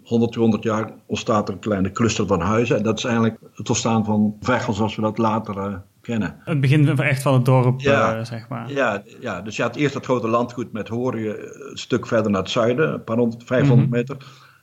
100, 0.06 0.31
200 0.31 0.63
jaar 0.63 0.94
ontstaat 1.06 1.48
er 1.48 1.54
een 1.54 1.60
kleine 1.60 1.92
cluster 1.92 2.28
van 2.28 2.42
huizen. 2.42 2.78
En 2.78 2.84
dat 2.84 2.98
is 2.98 3.04
eigenlijk 3.04 3.40
het 3.54 3.69
ontstaan 3.69 4.06
van 4.06 4.36
Veghel 4.40 4.74
zoals 4.74 4.96
we 4.96 5.02
dat 5.02 5.18
later 5.18 5.57
uh, 5.57 5.75
kennen. 6.02 6.36
Het 6.44 6.62
begin 6.62 6.98
echt 6.98 7.22
van 7.22 7.34
het 7.34 7.46
dorp, 7.46 7.80
ja, 7.81 8.18
uh, 8.18 8.25
zeg 8.25 8.50
maar. 8.50 8.72
Ja, 8.72 9.04
ja, 9.19 9.42
dus 9.42 9.56
je 9.56 9.62
had 9.62 9.75
eerst 9.75 9.94
dat 9.94 10.06
grote 10.06 10.28
landgoed 10.28 10.72
met 10.72 10.88
Horigen 10.88 11.69
een 11.72 11.78
stuk 11.78 12.07
verder 12.07 12.31
naar 12.31 12.42
het 12.42 12.50
zuiden, 12.50 12.94
een 12.94 13.04
paar 13.04 13.18
honderd, 13.18 13.44
500 13.44 13.90
mhm. 13.90 13.98
meter. 13.98 14.18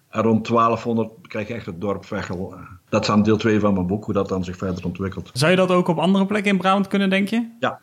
En 0.08 0.22
rond 0.22 0.48
1200 0.48 1.10
krijg 1.22 1.48
je 1.48 1.54
echt 1.54 1.66
het 1.66 1.80
dorp 1.80 2.04
Veghel. 2.04 2.54
Dat 2.88 3.02
is 3.02 3.10
aan 3.10 3.22
deel 3.22 3.36
2 3.36 3.60
van 3.60 3.74
mijn 3.74 3.86
boek, 3.86 4.04
hoe 4.04 4.14
dat 4.14 4.28
dan 4.28 4.44
zich 4.44 4.56
verder 4.56 4.84
ontwikkelt. 4.84 5.30
Zou 5.32 5.50
je 5.50 5.56
dat 5.56 5.70
ook 5.70 5.88
op 5.88 5.98
andere 5.98 6.26
plekken 6.26 6.52
in 6.52 6.58
Brabant 6.58 6.86
kunnen, 6.86 7.10
denk 7.10 7.28
je? 7.28 7.48
Ja, 7.60 7.80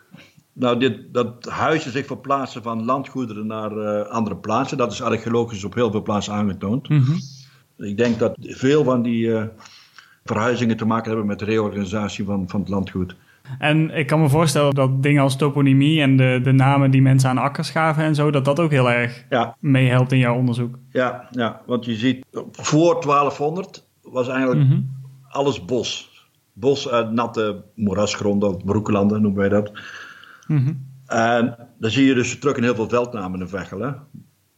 nou, 0.54 0.80
dit, 0.80 1.14
dat 1.14 1.46
huizen 1.50 1.92
zich 1.92 2.06
verplaatsen 2.06 2.64
van 2.64 2.86
landgoederen 2.86 3.48
naar 3.48 3.72
uh, 3.78 4.02
andere 4.02 4.36
plaatsen, 4.36 4.78
dat 4.78 4.92
is 4.92 5.02
archeologisch 5.02 5.64
op 5.64 5.74
heel 5.74 5.92
veel 5.92 6.02
plaatsen 6.02 6.34
aangetoond. 6.34 6.90
Mm 6.90 7.04
-hmm. 7.04 7.20
Ik 7.80 7.98
denk 7.98 8.20
dat 8.20 8.36
veel 8.40 8.84
van 8.84 9.02
die 9.02 9.26
uh, 9.26 9.44
verhuizingen 10.24 10.78
te 10.78 10.86
maken 10.86 11.08
hebben 11.08 11.28
met 11.28 11.40
de 11.40 11.46
reorganisatie 11.46 12.26
van, 12.26 12.50
van 12.50 12.60
het 12.60 12.70
landgoed. 12.70 13.16
En 13.60 13.90
ik 13.90 14.08
kan 14.08 14.22
me 14.22 14.30
voorstellen 14.30 14.76
dat 14.76 15.04
dingen 15.04 15.22
als 15.22 15.36
toponymie 15.36 16.02
en 16.02 16.18
de, 16.18 16.40
de 16.44 16.52
namen 16.52 16.92
die 16.92 17.02
mensen 17.02 17.30
aan 17.30 17.38
akkers 17.38 17.70
gaven 17.70 18.04
en 18.04 18.16
zo, 18.16 18.31
dat 18.31 18.46
dat 18.46 18.60
ook 18.60 18.72
heel 18.72 18.92
erg 18.92 19.26
ja. 19.30 19.56
meehelpt 19.60 20.12
in 20.12 20.18
jouw 20.18 20.36
onderzoek. 20.36 20.76
Ja, 20.92 21.28
ja, 21.31 21.62
want 21.66 21.86
je 21.86 21.96
ziet, 21.96 22.26
voor 22.52 23.02
1200 23.02 23.88
was 24.02 24.28
eigenlijk 24.28 24.60
mm 24.60 24.70
-hmm. 24.70 24.90
alles 25.28 25.66
bos. 25.66 26.08
Bos 26.54 26.90
uit 26.90 27.12
natte 27.12 27.64
moerasgronden, 27.75 28.64
broeklanden 28.66 29.22
noemen 29.22 29.40
wij 29.40 29.50
dat. 29.50 29.72
Mhm. 30.48 30.74
En 31.06 31.56
dan 31.80 31.92
zie 31.92 32.06
je 32.06 32.14
dus 32.14 32.40
terug 32.40 32.58
in 32.58 32.64
heel 32.64 32.75
veel 32.75 32.90
veldnamen 32.90 33.40
in 33.40 33.48
Vechelen. 33.48 33.98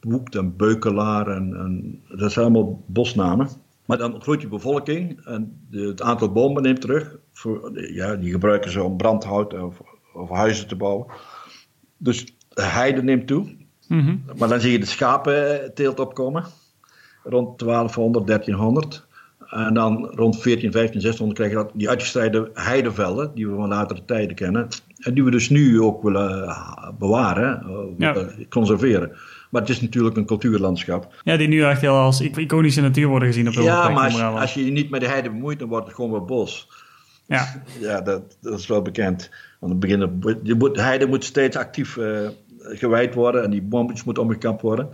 Boekt 0.02 0.36
en 0.36 0.56
Beukelaar 0.56 1.28
en, 1.28 1.56
en, 1.56 2.02
dat 2.18 2.32
zijn 2.32 2.46
allemaal 2.46 2.84
bosnamen. 2.88 3.50
Maar 3.86 3.98
dan 3.98 4.22
groeit 4.22 4.42
je 4.42 4.48
bevolking 4.48 5.26
en 5.26 5.66
de, 5.70 5.80
het 5.80 6.02
aantal 6.02 6.32
bomen 6.32 6.64
neemt 6.64 6.82
terug. 6.82 7.18
Voor, 7.34 7.82
ja, 7.94 8.16
die 8.16 8.32
gebruiken 8.32 8.72
ze 8.72 8.84
om 8.84 8.98
brandhout 8.98 9.54
of, 9.54 9.82
of 10.14 10.30
huizen 10.30 10.68
te 10.68 10.76
bouwen. 10.76 11.06
Dus 11.98 12.26
de 12.50 12.62
heide 12.62 13.04
neemt 13.04 13.28
toe. 13.28 13.56
Mhm. 13.88 14.18
Maar 14.38 14.50
dan 14.50 14.60
zie 14.60 14.72
je 14.72 14.80
de 14.80 14.86
schapenteelt 14.86 16.00
opkomen. 16.00 16.44
Rond 17.24 17.60
1200, 17.60 18.28
1300. 18.28 19.08
En 19.52 19.74
dan 19.74 20.12
rond 20.16 20.42
14, 20.42 20.72
15, 20.72 21.02
1600 21.02 21.40
krijg 21.40 21.52
je 21.52 21.58
dat, 21.58 21.72
die 21.74 21.90
uitgestreide 21.90 22.50
heidevelden, 22.54 23.32
die 23.36 23.48
we 23.48 23.56
van 23.56 23.68
latere 23.68 24.06
tijden 24.06 24.36
kennen. 24.36 24.68
En 24.98 25.14
die 25.14 25.24
we 25.24 25.32
dus 25.32 25.50
nu 25.50 25.82
ook 25.82 26.04
willen 26.04 26.44
eh, 26.44 26.90
bewaren, 27.00 27.66
uh, 28.00 28.18
conserveren. 28.50 29.12
Maar 29.50 29.62
het 29.62 29.70
is 29.70 29.82
natuurlijk 29.82 30.18
een 30.18 30.26
cultuurlandschap. 30.26 31.22
Ja, 31.24 31.38
die 31.38 31.48
nu 31.48 31.64
echt 31.64 31.82
heel 31.82 31.96
als 31.96 32.22
iconische 32.22 32.82
natuur 32.82 33.08
worden 33.08 33.28
gezien 33.28 33.48
op 33.48 33.54
heel 33.54 33.64
Ja, 33.64 33.90
maar 33.90 34.04
als, 34.04 34.22
als, 34.22 34.54
je 34.54 34.66
je 34.66 34.72
niet 34.72 34.90
met 34.90 35.02
de 35.02 35.08
heide 35.08 35.30
bemoeit, 35.30 35.60
dan 35.60 35.68
wordt 35.68 35.86
het 35.86 35.96
gewoon 35.96 36.12
weer 36.12 36.26
bos. 36.26 36.70
Ja, 37.26 37.64
ja 37.80 38.02
dat, 38.02 38.38
dat 38.42 38.60
is 38.60 38.68
wel 38.68 38.82
bekend. 38.82 39.30
Want 39.60 39.80
beginnen, 39.80 40.20
de 40.44 40.82
heide 40.82 41.08
moet 41.08 41.24
steeds 41.24 41.58
actief 41.58 41.96
uh, 41.96 42.30
gewijd 42.60 43.14
worden 43.14 43.44
en 43.44 43.50
die 43.50 43.62
bompjes 43.62 44.04
moeten 44.04 44.24
omgekapt 44.24 44.62
worden. 44.62 44.90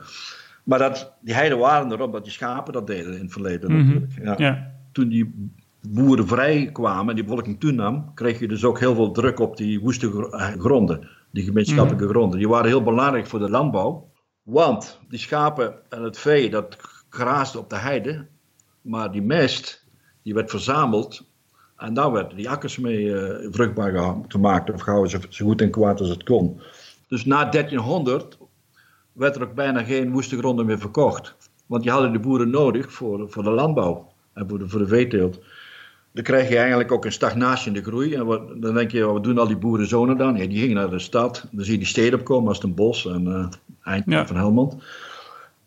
Maar 0.67 0.79
dat, 0.79 1.13
die 1.21 1.33
heide 1.33 1.55
waren 1.55 1.91
erop 1.91 2.11
dat 2.11 2.23
die 2.23 2.33
schapen 2.33 2.73
dat 2.73 2.87
deden 2.87 3.13
in 3.13 3.21
het 3.21 3.31
verleden 3.31 3.71
mhm. 3.71 3.93
natuurlijk. 3.93 4.39
Ja. 4.39 4.71
Toen 4.91 5.09
die 5.09 5.51
boeren 5.89 6.27
vrij 6.27 6.69
kwamen 6.71 7.09
en 7.09 7.15
die 7.15 7.23
bevolking 7.23 7.59
toenam, 7.59 8.13
kreeg 8.13 8.39
je 8.39 8.47
dus 8.47 8.63
ook 8.63 8.79
heel 8.79 8.95
veel 8.95 9.11
druk 9.11 9.39
op 9.39 9.57
die 9.57 9.79
woeste 9.79 10.29
eh, 10.31 10.47
gronden, 10.59 11.09
die 11.31 11.43
gemeenschappelijke 11.43 12.03
mhm. 12.03 12.13
gronden. 12.13 12.39
Die 12.39 12.47
waren 12.47 12.67
heel 12.67 12.83
belangrijk 12.83 13.27
voor 13.27 13.39
de 13.39 13.49
landbouw, 13.49 14.11
want 14.43 14.99
die 15.09 15.19
schapen 15.19 15.73
en 15.89 16.03
het 16.03 16.17
vee 16.17 16.49
dat 16.49 16.77
graasde 17.09 17.59
op 17.59 17.69
de 17.69 17.77
heide, 17.77 18.27
maar 18.81 19.11
die 19.11 19.21
mest 19.21 19.85
die 20.23 20.33
werd 20.33 20.49
verzameld 20.49 21.29
en 21.77 21.93
daar 21.93 22.11
werden 22.11 22.37
die 22.37 22.49
akkers 22.49 22.77
mee 22.77 23.03
uh, 23.03 23.47
vruchtbaar 23.51 24.15
gemaakt 24.27 24.73
of 24.73 24.81
gehouden 24.81 25.11
zo, 25.11 25.19
zo 25.29 25.45
goed 25.45 25.61
en 25.61 25.71
kwaad 25.71 25.99
als 25.99 26.09
het 26.09 26.23
kon. 26.23 26.61
Dus 27.07 27.25
na 27.25 27.45
1300 27.45 28.37
werd 29.17 29.35
er 29.35 29.43
ook 29.43 29.53
bijna 29.53 29.83
geen 29.83 30.11
woeste 30.11 30.37
gronden 30.37 30.65
meer 30.65 30.79
verkocht. 30.79 31.35
Want 31.65 31.83
die 31.83 31.91
hadden 31.91 32.11
de 32.11 32.19
boeren 32.19 32.49
nodig 32.49 32.91
voor, 32.91 33.29
voor 33.29 33.43
de 33.43 33.49
landbouw 33.49 34.11
en 34.33 34.49
voor 34.49 34.59
de, 34.59 34.69
voor 34.69 34.79
de 34.79 34.87
veeteelt. 34.87 35.39
Dan 36.11 36.23
krijg 36.23 36.49
je 36.49 36.57
eigenlijk 36.57 36.91
ook 36.91 37.05
een 37.05 37.11
stagnatie 37.11 37.67
in 37.67 37.73
de 37.73 37.83
groei. 37.83 38.13
En 38.13 38.25
dan 38.59 38.73
denk 38.73 38.91
je, 38.91 39.05
wat 39.05 39.23
doen 39.23 39.37
al 39.37 39.47
die 39.47 39.57
boerenzonen 39.57 40.17
dan? 40.17 40.35
Ja, 40.35 40.47
die 40.47 40.59
gingen 40.59 40.75
naar 40.75 40.89
de 40.89 40.99
stad. 40.99 41.47
Dan 41.51 41.63
zie 41.63 41.73
je 41.73 41.79
die 41.79 41.87
steden 41.87 42.19
opkomen 42.19 42.47
als 42.47 42.63
een 42.63 42.73
bos 42.73 43.05
en 43.05 43.25
uh, 43.25 43.47
eind 43.83 44.27
van 44.27 44.35
Helmond. 44.35 44.77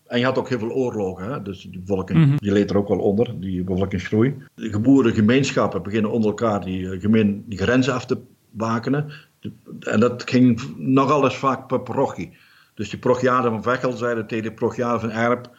En 0.07 0.19
je 0.19 0.25
had 0.25 0.39
ook 0.39 0.49
heel 0.49 0.59
veel 0.59 0.71
oorlogen. 0.71 1.33
Hè? 1.33 1.43
Dus 1.43 1.63
die 1.63 1.79
bevolking 1.79 2.19
mm 2.19 2.37
die 2.39 2.53
leed 2.53 2.71
er 2.71 2.77
ook 2.77 2.89
wel 2.89 2.99
onder, 2.99 3.41
die 3.41 3.65
bevolkingsgroei. 3.65 4.35
De 4.55 4.71
geboren 4.71 5.15
gemeenschappen 5.15 5.83
beginnen 5.83 6.11
onder 6.11 6.29
elkaar 6.29 6.65
die, 6.65 6.91
eh, 6.91 7.01
gemeen, 7.01 7.45
die 7.47 7.59
grenzen 7.59 7.95
af 7.95 8.07
te 8.07 8.19
bakenen. 8.51 9.13
En 9.81 10.01
dat 10.01 10.31
ging 10.31 10.61
nogal 10.77 11.25
eens 11.25 11.37
vaak 11.37 11.67
per 11.67 11.81
parochie. 11.81 12.33
Dus 12.81 12.91
die 12.91 12.99
prochiaden 12.99 13.51
van 13.51 13.63
Vechel 13.63 13.93
zeiden 13.93 14.27
tegen 14.27 14.45
de 14.45 14.53
prochiaden 14.53 15.01
van 15.01 15.11
Erp... 15.11 15.51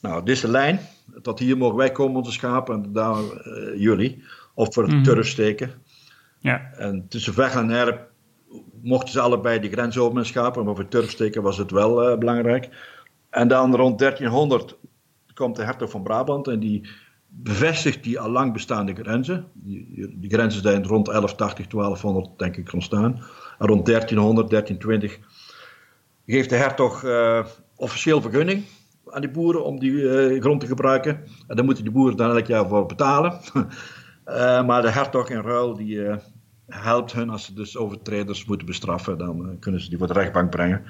Nou, 0.00 0.24
dit 0.24 0.34
is 0.34 0.40
de 0.40 0.48
lijn. 0.48 0.80
Tot 1.22 1.38
hier 1.38 1.56
mogen 1.56 1.76
wij 1.76 1.92
komen, 1.92 2.16
onze 2.16 2.32
schapen, 2.32 2.74
en 2.74 2.92
daar 2.92 3.22
uh, 3.22 3.80
jullie. 3.80 4.22
Of 4.54 4.74
voor 4.74 4.82
het 4.82 4.92
mm 4.92 5.02
turf 5.02 5.26
steken. 5.26 5.70
Ja. 6.38 6.70
En 6.72 7.06
tussen 7.08 7.34
Vechel 7.34 7.60
en 7.60 7.70
Erp 7.70 8.10
mochten 8.82 9.12
ze 9.12 9.20
allebei 9.20 9.60
die 9.60 9.70
grens 9.70 9.98
over 9.98 10.14
met 10.14 10.26
schapen. 10.26 10.64
Maar 10.64 10.74
voor 10.74 10.88
turf 10.88 11.10
steken 11.10 11.42
was 11.42 11.58
het 11.58 11.70
wel 11.70 12.10
uh, 12.10 12.18
belangrijk. 12.18 12.68
En 13.30 13.48
dan 13.48 13.74
rond 13.74 13.98
1300 13.98 14.76
komt 15.34 15.56
de 15.56 15.62
hertog 15.62 15.90
van 15.90 16.02
Brabant 16.02 16.48
en 16.48 16.60
die 16.60 16.88
bevestigt 17.28 18.02
die 18.02 18.20
al 18.20 18.30
lang 18.30 18.52
bestaande 18.52 18.94
grenzen. 18.94 19.44
Die, 19.52 20.14
die 20.18 20.30
grenzen 20.30 20.62
zijn 20.62 20.86
rond 20.86 21.06
1180, 21.06 21.66
1200 21.66 22.38
denk 22.38 22.56
ik 22.56 22.72
ontstaan. 22.72 23.22
rond 23.58 23.86
1300, 23.86 24.50
1320, 24.50 25.18
geeft 26.26 26.50
de 26.50 26.56
hertog 26.56 27.04
officieel 27.76 28.20
vergunning 28.20 28.64
aan 29.10 29.20
die 29.20 29.30
boeren 29.30 29.64
om 29.64 29.78
die 29.78 30.40
grond 30.40 30.60
te 30.60 30.66
gebruiken. 30.66 31.20
En 31.46 31.56
daar 31.56 31.64
moeten 31.64 31.84
die 31.84 31.92
boeren 31.92 32.16
dan 32.16 32.30
elk 32.30 32.46
jaar 32.46 32.68
voor 32.68 32.86
betalen. 32.86 33.40
maar 34.66 34.82
de 34.82 34.90
hertog 34.90 35.30
in 35.30 35.40
ruil 35.40 35.74
die 35.74 36.00
helpt 36.68 37.12
hun 37.12 37.30
als 37.30 37.44
ze 37.44 37.54
dus 37.54 37.76
overtreders 37.76 38.44
moeten 38.44 38.66
bestraffen. 38.66 39.18
Dan 39.18 39.56
kunnen 39.60 39.80
ze 39.80 39.88
die 39.88 39.98
voor 39.98 40.06
de 40.06 40.12
rechtbank 40.12 40.50
brengen. 40.50 40.82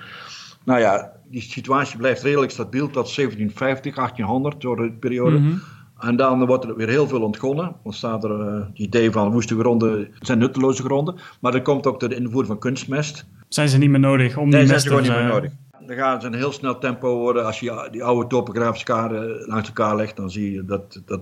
Nou 0.64 0.80
ja, 0.80 1.12
die 1.24 1.40
situatie 1.40 1.98
blijft 1.98 2.22
redelijk 2.22 2.52
stabiel 2.52 2.86
tot 2.86 3.14
1750, 3.14 3.94
1800, 3.94 4.60
door 4.60 4.76
de 4.76 4.92
periode. 4.92 5.38
Mhm. 5.38 5.56
En 5.98 6.16
dan 6.16 6.46
wordt 6.46 6.64
er 6.64 6.76
weer 6.76 6.88
heel 6.88 7.08
veel 7.08 7.22
ontgonnen. 7.22 7.76
Dan 7.82 7.92
staat 7.92 8.24
er 8.24 8.40
het 8.40 8.78
idee 8.78 9.10
van 9.10 9.30
woeste 9.30 9.58
gronden 9.58 9.98
het 9.98 10.26
zijn 10.26 10.38
nutteloze 10.38 10.82
gronden. 10.82 11.14
Maar 11.40 11.54
er 11.54 11.62
komt 11.62 11.86
ook 11.86 12.00
de 12.00 12.14
invoer 12.14 12.46
van 12.46 12.58
kunstmest. 12.58 13.26
Zijn 13.48 13.68
ze 13.68 13.78
niet 13.78 13.90
meer 13.90 14.00
nodig 14.00 14.36
om 14.36 14.48
nee, 14.48 14.58
die 14.58 14.68
zijn 14.68 14.80
ze 14.80 14.88
gewoon 14.88 15.02
niet 15.02 15.12
meer 15.12 15.24
nodig. 15.24 15.52
Dan 15.86 15.96
gaan 15.96 16.20
ze 16.20 16.26
een 16.26 16.34
heel 16.34 16.52
snel 16.52 16.78
tempo 16.78 17.16
worden. 17.16 17.44
Als 17.44 17.60
je 17.60 17.88
die 17.90 18.04
oude 18.04 18.26
topografische 18.26 18.84
kaarten 18.84 19.44
langs 19.46 19.68
elkaar 19.68 19.96
legt, 19.96 20.16
dan 20.16 20.30
zie 20.30 20.52
je 20.52 20.64
dat, 20.64 21.02
dat, 21.04 21.20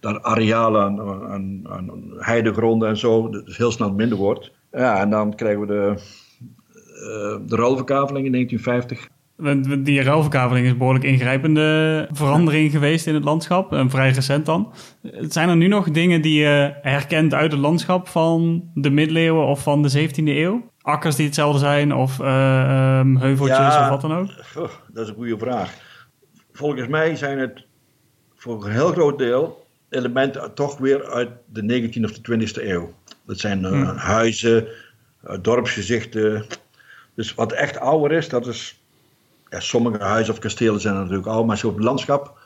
dat 0.00 0.22
arealen 0.22 0.82
aan, 0.82 1.00
aan, 1.00 1.60
aan 1.68 1.90
heidegronden 2.16 2.88
en 2.88 2.96
zo 2.96 3.28
dus 3.28 3.56
heel 3.56 3.72
snel 3.72 3.92
minder 3.92 4.18
wordt. 4.18 4.52
Ja, 4.72 5.00
en 5.00 5.10
dan 5.10 5.34
krijgen 5.34 5.60
we 5.60 5.66
de, 5.66 5.94
uh, 6.94 7.48
de 7.48 7.56
ruilverkaveling 7.56 8.26
in 8.26 8.32
1950. 8.32 9.08
Die 9.84 10.02
ruilverkaveling 10.02 10.66
is 10.66 10.72
een 10.72 10.78
behoorlijk 10.78 11.04
ingrijpende 11.04 12.08
verandering 12.12 12.70
geweest 12.70 13.06
in 13.06 13.14
het 13.14 13.24
landschap. 13.24 13.72
En 13.72 13.90
vrij 13.90 14.10
recent 14.10 14.46
dan. 14.46 14.72
Zijn 15.20 15.48
er 15.48 15.56
nu 15.56 15.66
nog 15.66 15.90
dingen 15.90 16.22
die 16.22 16.40
je 16.40 16.74
herkent 16.82 17.34
uit 17.34 17.52
het 17.52 17.60
landschap 17.60 18.08
van 18.08 18.64
de 18.74 18.90
middeleeuwen 18.90 19.46
of 19.46 19.62
van 19.62 19.82
de 19.82 20.08
17e 20.08 20.24
eeuw? 20.24 20.72
Akkers 20.84 21.16
die 21.16 21.26
hetzelfde 21.26 21.58
zijn 21.58 21.94
of 21.94 22.18
uh, 22.18 22.98
um, 22.98 23.16
heuveltjes 23.16 23.76
of 23.76 23.88
wat 23.88 24.00
dan 24.00 24.14
ook? 24.14 24.28
dat 24.92 25.02
is 25.04 25.08
een 25.08 25.14
goede 25.14 25.38
vraag. 25.38 25.74
Volgens 26.52 26.88
mij 26.88 27.16
zijn 27.16 27.38
het 27.38 27.64
voor 28.34 28.64
een 28.64 28.72
heel 28.72 28.92
groot 28.92 29.18
deel 29.18 29.66
elementen 29.88 30.54
toch 30.54 30.78
weer 30.78 31.10
uit 31.10 31.30
de 31.46 31.62
19e 31.62 32.04
of 32.04 32.12
de 32.12 32.46
20e 32.48 32.62
eeuw. 32.62 32.94
Dat 33.26 33.38
zijn 33.38 33.62
uh, 33.62 33.96
huizen, 33.96 34.68
uh, 35.26 35.36
dorpsgezichten. 35.42 36.46
Dus 37.14 37.34
wat 37.34 37.52
echt 37.52 37.78
ouder 37.78 38.12
is, 38.16 38.28
dat 38.28 38.46
is 38.46 38.84
ja, 39.50 39.60
sommige 39.60 40.04
huizen 40.04 40.34
of 40.34 40.40
kastelen 40.40 40.80
zijn 40.80 40.94
natuurlijk 40.94 41.26
oud, 41.26 41.46
maar 41.46 41.62
het 41.62 41.78
landschap, 41.78 42.38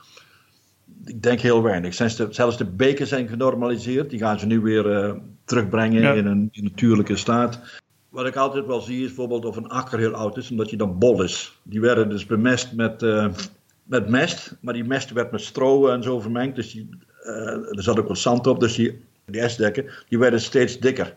ik 1.04 1.22
denk 1.22 1.40
heel 1.40 1.62
weinig. 1.62 1.94
zelfs 2.30 2.56
de 2.56 2.64
beken 2.64 3.06
zijn 3.06 3.28
genormaliseerd, 3.28 4.10
die 4.10 4.18
gaan 4.18 4.38
ze 4.38 4.46
nu 4.46 4.60
weer 4.60 5.16
terugbrengen 5.44 6.16
in, 6.16 6.26
een, 6.26 6.48
in 6.52 6.64
natuurlijke 6.64 7.16
staat. 7.16 7.60
Wat 8.18 8.26
ik 8.26 8.36
altijd 8.36 8.66
wel 8.66 8.80
zie 8.80 9.00
is 9.00 9.06
bijvoorbeeld 9.06 9.44
of 9.44 9.56
een 9.56 9.68
akker 9.68 9.98
heel 9.98 10.12
oud 10.12 10.36
is, 10.36 10.50
omdat 10.50 10.70
je 10.70 10.76
dan 10.76 10.98
bol 10.98 11.22
is. 11.22 11.60
Die 11.62 11.80
werden 11.80 12.08
dus 12.08 12.26
bemest 12.26 12.72
met, 12.72 13.02
uh, 13.02 13.26
met 13.82 14.08
mest, 14.08 14.56
maar 14.60 14.74
die 14.74 14.84
mest 14.84 15.10
werd 15.12 15.30
met 15.30 15.40
stro 15.40 15.88
en 15.88 16.02
zo 16.02 16.20
vermengd. 16.20 16.56
Dus 16.56 16.72
die, 16.72 16.88
uh, 17.22 17.76
er 17.76 17.82
zat 17.82 17.98
ook 17.98 18.08
wat 18.08 18.18
zand 18.18 18.46
op, 18.46 18.60
dus 18.60 18.74
die, 18.74 19.04
die 19.24 19.40
ijsdekken, 19.40 19.84
die 20.08 20.18
werden 20.18 20.40
steeds 20.40 20.78
dikker. 20.78 21.14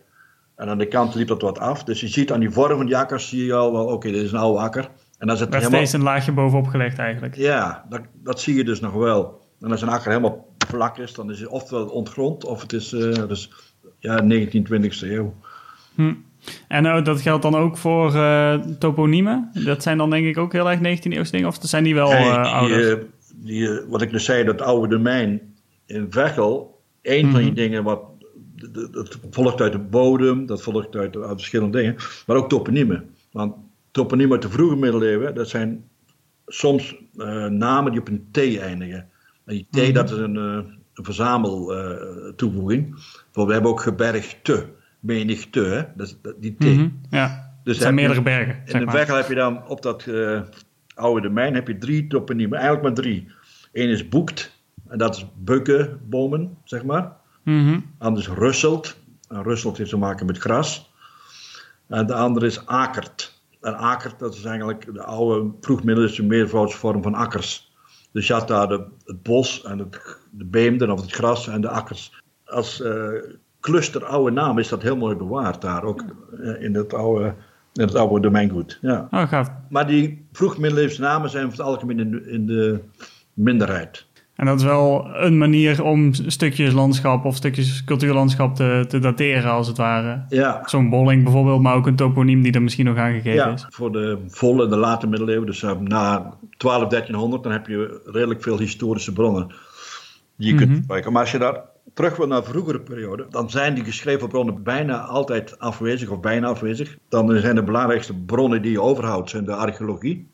En 0.55 0.67
aan 0.67 0.77
de 0.77 0.87
kant 0.87 1.15
liep 1.15 1.27
dat 1.27 1.41
wat 1.41 1.59
af. 1.59 1.83
Dus 1.83 2.01
je 2.01 2.07
ziet 2.07 2.31
aan 2.31 2.39
die 2.39 2.49
vorm 2.49 2.77
van 2.77 2.85
die 2.85 2.97
akkers, 2.97 3.29
zie 3.29 3.45
je 3.45 3.53
al 3.53 3.71
wel, 3.71 3.85
oké, 3.85 4.11
dit 4.11 4.23
is 4.23 4.31
een 4.31 4.39
oude 4.39 4.59
akker. 4.59 4.83
En 5.17 5.27
dan 5.27 5.35
is 5.35 5.41
het 5.41 5.53
helemaal... 5.53 5.71
steeds 5.71 5.93
een 5.93 6.03
laagje 6.03 6.31
bovenop 6.31 6.67
gelegd 6.67 6.99
eigenlijk. 6.99 7.35
Ja, 7.35 7.85
dat, 7.89 8.01
dat 8.13 8.39
zie 8.39 8.55
je 8.55 8.63
dus 8.63 8.79
nog 8.79 8.93
wel. 8.93 9.41
En 9.59 9.71
als 9.71 9.81
een 9.81 9.89
akker 9.89 10.09
helemaal 10.09 10.47
vlak 10.67 10.97
is, 10.97 11.13
dan 11.13 11.31
is 11.31 11.39
het 11.39 11.49
ofwel 11.49 11.85
ontgrond, 11.85 12.45
of 12.45 12.61
het 12.61 12.73
is 12.73 12.93
uh, 12.93 13.27
dus, 13.27 13.51
ja, 13.99 14.23
19e, 14.23 14.71
20e 14.71 14.99
eeuw. 15.01 15.33
Hm. 15.95 16.13
En 16.67 16.85
uh, 16.85 17.03
dat 17.03 17.21
geldt 17.21 17.41
dan 17.41 17.55
ook 17.55 17.77
voor 17.77 18.15
uh, 18.15 18.53
toponiemen? 18.53 19.49
Dat 19.65 19.83
zijn 19.83 19.97
dan 19.97 20.09
denk 20.09 20.25
ik 20.25 20.37
ook 20.37 20.53
heel 20.53 20.69
erg 20.69 20.79
19e 20.79 21.11
eeuwse 21.11 21.31
dingen, 21.31 21.47
of 21.47 21.57
zijn 21.61 21.83
die 21.83 21.95
wel 21.95 22.11
uh, 22.11 22.53
ouder? 22.53 23.05
Die, 23.35 23.69
wat 23.87 24.01
ik 24.01 24.11
dus 24.11 24.25
zei, 24.25 24.43
dat 24.43 24.61
oude 24.61 24.95
domein 24.95 25.55
in 25.85 26.07
Veghel, 26.09 26.81
een 27.01 27.31
van 27.31 27.39
die 27.39 27.51
mhm. 27.51 27.55
dingen 27.55 27.83
wat 27.83 28.01
dat 28.91 29.19
volgt 29.29 29.61
uit 29.61 29.71
de 29.71 29.79
bodem, 29.79 30.45
dat 30.45 30.61
volgt 30.61 30.95
uit, 30.95 31.17
uit 31.17 31.29
verschillende 31.29 31.77
dingen, 31.77 31.95
maar 32.25 32.37
ook 32.37 32.49
toponiemen. 32.49 33.09
Want 33.31 33.55
toponiemen 33.91 34.33
uit 34.33 34.41
de 34.41 34.49
vroege 34.49 34.75
middeleeuwen, 34.75 35.35
dat 35.35 35.49
zijn 35.49 35.89
soms 36.47 36.95
uh, 37.15 37.45
namen 37.45 37.91
die 37.91 38.01
op 38.01 38.07
een 38.07 38.27
T 38.31 38.37
eindigen. 38.37 39.09
En 39.45 39.53
die 39.53 39.67
T, 39.69 39.75
mm 39.75 39.83
-hmm. 39.83 39.93
dat 39.93 40.11
is 40.11 40.17
een, 40.17 40.35
uh, 40.35 40.59
een 40.93 41.05
verzameltoevoeging. 41.05 42.87
Uh, 43.33 43.45
we 43.45 43.53
hebben 43.53 43.71
ook 43.71 43.81
gebergte, 43.81 44.65
menigte, 45.01 45.59
hè? 45.59 45.83
Dat 45.95 46.07
is, 46.07 46.33
die 46.39 46.55
T. 46.57 46.63
Mm 46.63 46.77
-hmm. 46.77 47.01
Ja, 47.09 47.53
dus 47.63 47.77
zijn 47.77 47.95
meerdere 47.95 48.19
je, 48.19 48.25
bergen. 48.25 48.61
In 48.65 48.85
de 48.85 48.91
Veghel 48.91 49.15
heb 49.15 49.27
je 49.27 49.35
dan 49.35 49.67
op 49.67 49.81
dat 49.81 50.07
oude 50.95 51.21
domein 51.21 51.53
heb 51.53 51.67
je 51.67 51.77
drie 51.77 52.07
toponiemen, 52.07 52.57
eigenlijk 52.57 52.87
maar 52.87 53.03
drie. 53.03 53.27
Eén 53.71 53.89
is 53.89 54.09
boekt, 54.09 54.63
en 54.87 54.97
dat 54.97 55.15
is 55.15 55.25
bukkenbomen, 55.35 56.57
zeg 56.63 56.83
maar. 56.83 57.19
Mm 57.43 57.85
Anders 57.97 58.27
russelt. 58.27 58.99
En 59.27 59.43
russelt 59.43 59.77
heeft 59.77 59.89
te 59.89 59.97
maken 59.97 60.25
met 60.25 60.37
gras. 60.37 60.93
En 61.87 62.05
de 62.05 62.13
andere 62.13 62.45
is 62.45 62.65
akert. 62.65 63.41
En 63.61 63.77
akert, 63.77 64.19
dat 64.19 64.33
is 64.33 64.43
eigenlijk 64.43 64.93
de 64.93 65.03
oude 65.03 65.51
vroegmiddeleeuwse 65.61 66.23
meervoudsvorm 66.23 67.03
van 67.03 67.13
akkers. 67.13 67.71
Dus 68.11 68.27
je 68.27 68.33
had 68.33 68.47
daar 68.47 68.67
de, 68.67 68.85
het 69.05 69.23
bos 69.23 69.63
en 69.63 69.79
het, 69.79 70.17
de 70.31 70.45
beemden 70.45 70.91
of 70.91 71.01
het 71.01 71.11
gras 71.11 71.47
en 71.47 71.61
de 71.61 71.69
akkers. 71.69 72.21
Als 72.45 72.81
uh, 72.81 73.09
cluster 73.61 74.05
oude 74.05 74.31
naam 74.31 74.59
is 74.59 74.69
dat 74.69 74.81
heel 74.81 74.97
mooi 74.97 75.15
bewaard 75.15 75.61
daar, 75.61 75.83
ook 75.83 76.03
uh, 76.39 76.63
in, 76.63 76.75
het 76.75 76.93
oude, 76.93 77.33
in 77.73 77.81
het 77.81 77.95
oude 77.95 78.19
domeingoed. 78.19 78.79
Ja. 78.81 79.07
Oh, 79.11 79.27
gaaf. 79.27 79.51
Maar 79.69 79.87
die 79.87 80.25
vroegmiddeleeuwse 80.31 81.01
namen 81.01 81.29
zijn 81.29 81.45
over 81.45 81.57
het 81.57 81.67
algemeen 81.67 81.99
in 81.99 82.27
in 82.27 82.45
de 82.45 82.79
minderheid. 83.33 84.09
En 84.35 84.47
dat 84.47 84.59
is 84.59 84.65
wel 84.65 85.07
een 85.13 85.37
manier 85.37 85.83
om 85.83 86.13
stukjes 86.13 86.73
landschap 86.73 87.25
of 87.25 87.35
stukjes 87.35 87.83
cultuurlandschap 87.83 88.55
te, 88.55 88.85
te 88.87 88.99
dateren, 88.99 89.51
als 89.51 89.67
het 89.67 89.77
ware. 89.77 90.25
Ja. 90.29 90.61
Zo'n 90.65 90.89
bolling 90.89 91.23
bijvoorbeeld, 91.23 91.61
maar 91.61 91.75
ook 91.75 91.87
een 91.87 91.95
toponiem 91.95 92.41
die 92.41 92.51
er 92.51 92.61
misschien 92.61 92.85
nog 92.85 92.97
aangegeven 92.97 93.33
ja, 93.33 93.51
is. 93.51 93.65
Voor 93.69 93.91
de 93.91 94.17
volle 94.27 94.63
en 94.63 94.69
de 94.69 94.77
late 94.77 95.07
middeleeuwen, 95.07 95.45
dus 95.45 95.61
uh, 95.61 95.79
na 95.79 96.33
12, 96.57 96.87
1300, 96.87 97.43
dan 97.43 97.51
heb 97.51 97.67
je 97.67 98.01
redelijk 98.05 98.41
veel 98.41 98.57
historische 98.57 99.13
bronnen 99.13 99.47
die 100.35 100.47
je 100.47 100.55
kunt 100.55 100.69
mhm. 100.69 100.79
gebruiken. 100.79 101.11
Maar 101.11 101.21
als 101.21 101.31
je 101.31 101.37
daar 101.37 101.61
terug 101.93 102.17
wil 102.17 102.27
naar 102.27 102.43
vroegere 102.43 102.81
periode, 102.81 103.25
dan 103.29 103.49
zijn 103.49 103.73
die 103.73 103.83
geschreven 103.83 104.27
bronnen 104.27 104.63
bijna 104.63 104.99
altijd 104.99 105.59
afwezig 105.59 106.09
of 106.09 106.19
bijna 106.19 106.47
afwezig. 106.47 106.97
Dan 107.09 107.39
zijn 107.39 107.55
de 107.55 107.63
belangrijkste 107.63 108.13
bronnen 108.15 108.61
die 108.61 108.71
je 108.71 108.81
overhoudt, 108.81 109.29
zijn 109.29 109.45
de 109.45 109.55
archeologie. 109.55 110.29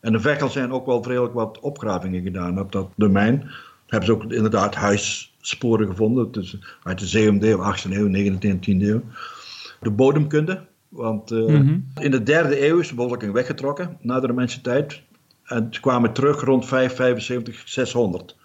En 0.00 0.12
de 0.12 0.20
Vechel 0.20 0.48
zijn 0.48 0.72
ook 0.72 0.86
wel 0.86 1.06
redelijk 1.06 1.34
wat 1.34 1.60
opgravingen 1.60 2.22
gedaan 2.22 2.60
op 2.60 2.72
dat 2.72 2.90
domein. 2.96 3.50
Hebben 3.86 4.08
ze 4.08 4.14
ook 4.14 4.32
inderdaad 4.32 4.74
huissporen 4.74 5.86
gevonden. 5.86 6.32
Dus 6.32 6.58
uit 6.82 7.10
de 7.10 7.32
7e 7.32 7.42
eeuw, 7.42 7.74
8e 7.74 7.90
eeuw, 7.90 8.08
19e, 8.08 8.58
10e 8.58 8.82
eeuw. 8.82 9.02
De 9.80 9.90
bodemkunde. 9.90 10.64
Want 10.88 11.32
uh, 11.32 11.46
mm 11.46 11.86
in 12.00 12.10
de 12.10 12.22
derde 12.22 12.66
eeuw 12.66 12.78
is 12.78 12.88
de 12.88 12.94
bevolking 12.94 13.32
weggetrokken 13.32 13.96
na 14.00 14.20
de 14.20 14.26
Romeinse 14.26 14.60
tijd. 14.60 15.02
En 15.44 15.68
ze 15.70 15.80
kwamen 15.80 16.12
terug 16.12 16.40
rond 16.40 16.66
575, 16.66 17.62
600. 17.68 18.36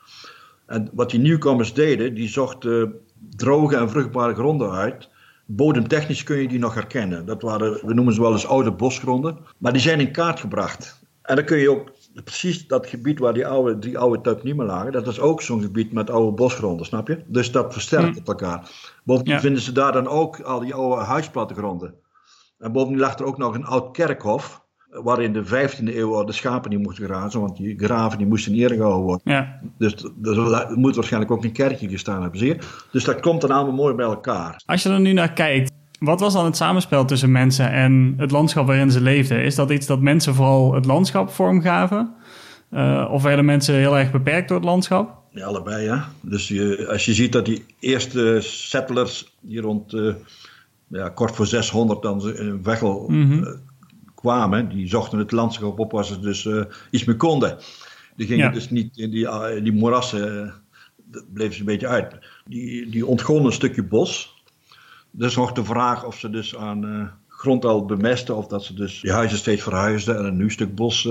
En 0.69 0.89
wat 0.93 1.09
die 1.09 1.19
nieuwkomers 1.19 1.73
deden, 1.73 2.13
die 2.13 2.27
zochten 2.27 2.93
droge 3.35 3.75
en 3.75 3.89
vruchtbare 3.89 4.33
gronden 4.33 4.71
uit. 4.71 5.09
Bodemtechnisch 5.45 6.23
kun 6.23 6.37
je 6.37 6.47
die 6.47 6.59
nog 6.59 6.73
herkennen. 6.73 7.25
Dat 7.25 7.41
waren, 7.41 7.85
we 7.85 7.93
noemen 7.93 8.13
ze 8.13 8.21
wel 8.21 8.31
eens 8.31 8.47
oude 8.47 8.71
bosgronden. 8.71 9.37
Maar 9.57 9.71
die 9.71 9.81
zijn 9.81 9.99
in 9.99 10.11
kaart 10.11 10.39
gebracht. 10.39 10.99
En 11.21 11.35
dan 11.35 11.45
kun 11.45 11.57
je 11.57 11.69
ook 11.69 11.91
precies 12.23 12.67
dat 12.67 12.87
gebied 12.87 13.19
waar 13.19 13.33
die 13.33 13.47
oude, 13.47 13.79
die 13.79 13.97
oude 13.97 14.21
tuipniemen 14.21 14.65
lagen, 14.65 14.91
dat 14.91 15.07
is 15.07 15.19
ook 15.19 15.41
zo'n 15.41 15.61
gebied 15.61 15.93
met 15.93 16.09
oude 16.09 16.31
bosgronden, 16.31 16.85
snap 16.85 17.07
je? 17.07 17.23
Dus 17.27 17.51
dat 17.51 17.73
versterkt 17.73 18.15
het 18.15 18.25
hm. 18.25 18.31
elkaar. 18.31 18.69
Bovendien 19.03 19.39
vinden 19.39 19.61
ze 19.61 19.71
daar 19.71 19.91
dan 19.91 20.07
ook 20.07 20.41
al 20.41 20.59
die 20.59 20.73
oude 20.73 21.01
huisplattegronden. 21.01 21.93
En 22.59 22.71
bovendien 22.71 22.99
lag 22.99 23.19
er 23.19 23.25
ook 23.25 23.37
nog 23.37 23.55
een 23.55 23.65
oud 23.65 23.91
kerkhof, 23.91 24.65
waar 24.89 25.21
in 25.21 25.33
de 25.33 25.45
15e 25.45 25.95
eeuw 25.95 26.23
de 26.23 26.31
schapen 26.31 26.69
niet 26.69 26.83
mochten 26.83 27.05
grazen, 27.05 27.39
want 27.41 27.57
die 27.57 27.77
graven 27.77 28.17
die 28.17 28.27
moesten 28.27 28.51
neergehouden 28.51 29.03
worden. 29.03 29.31
Ja. 29.31 29.59
Dus 29.77 29.93
er 30.23 30.67
moet 30.75 30.95
waarschijnlijk 30.95 31.31
ook 31.31 31.43
een 31.43 31.51
kerkje 31.51 31.89
gestaan 31.89 32.21
hebben, 32.21 32.39
zie 32.39 32.47
je? 32.47 32.57
Dus 32.91 33.03
dat 33.03 33.19
komt 33.19 33.41
dan 33.41 33.51
allemaal 33.51 33.75
mooi 33.75 33.93
bij 33.93 34.05
elkaar. 34.05 34.61
Als 34.65 34.83
je 34.83 34.89
er 34.89 34.99
nu 34.99 35.13
naar 35.13 35.33
kijkt, 35.33 35.71
wat 35.99 36.19
was 36.19 36.33
dan 36.33 36.45
het 36.45 36.57
samenspel 36.57 37.05
tussen 37.05 37.31
mensen 37.31 37.71
en 37.71 38.13
het 38.17 38.31
landschap 38.31 38.67
waarin 38.67 38.91
ze 38.91 39.01
leefden? 39.01 39.43
Is 39.43 39.55
dat 39.55 39.71
iets 39.71 39.87
dat 39.87 40.01
mensen 40.01 40.35
vooral 40.35 40.73
het 40.73 40.85
landschap 40.85 41.29
vormgaven? 41.29 42.13
Uh, 42.71 43.09
of 43.11 43.23
werden 43.23 43.45
mensen 43.45 43.75
heel 43.75 43.97
erg 43.97 44.11
beperkt 44.11 44.47
door 44.47 44.57
het 44.57 44.65
landschap? 44.65 45.17
Ja, 45.31 45.45
allebei, 45.45 45.83
ja. 45.83 46.07
Dus 46.21 46.47
je, 46.47 46.87
als 46.91 47.05
je 47.05 47.13
ziet 47.13 47.31
dat 47.31 47.45
die 47.45 47.65
eerste 47.79 48.37
settlers 48.41 49.37
die 49.41 49.61
rond 49.61 49.93
uh, 49.93 50.13
ja, 50.87 51.09
kort 51.09 51.35
voor 51.35 51.47
600 51.47 52.01
dan 52.01 52.35
in 52.35 52.63
Weggel 52.63 53.05
mm 53.07 53.31
-hmm. 53.31 53.59
Kwamen, 54.19 54.69
die 54.69 54.87
zochten 54.87 55.19
het 55.19 55.31
landschap 55.31 55.79
op 55.79 55.91
waar 55.91 56.05
ze 56.05 56.19
dus 56.19 56.49
iets 56.89 57.03
mee 57.03 57.15
konden. 57.15 57.57
Die 58.15 58.27
gingen 58.27 58.45
ja. 58.45 58.51
dus 58.51 58.69
niet 58.69 58.97
in 58.97 59.09
die, 59.09 59.61
die 59.61 59.71
moerassen, 59.71 60.53
bleven 61.33 61.53
ze 61.53 61.59
een 61.59 61.65
beetje 61.65 61.87
uit. 61.87 62.15
Die, 62.45 62.89
die 62.89 63.05
ontgonnen 63.05 63.45
een 63.45 63.51
stukje 63.51 63.83
bos, 63.83 64.43
dus 65.11 65.35
nog 65.35 65.51
de 65.51 65.63
vraag 65.63 66.05
of 66.05 66.17
ze 66.17 66.29
dus 66.29 66.55
aan 66.55 67.11
grond 67.27 67.65
al 67.65 67.85
bemesten 67.85 68.35
of 68.35 68.47
dat 68.47 68.63
ze 68.63 68.73
dus 68.73 69.01
die 69.01 69.11
huizen 69.11 69.37
steeds 69.37 69.63
verhuisden 69.63 70.17
en 70.17 70.25
een 70.25 70.37
nieuw 70.37 70.49
stuk 70.49 70.75
bos 70.75 71.09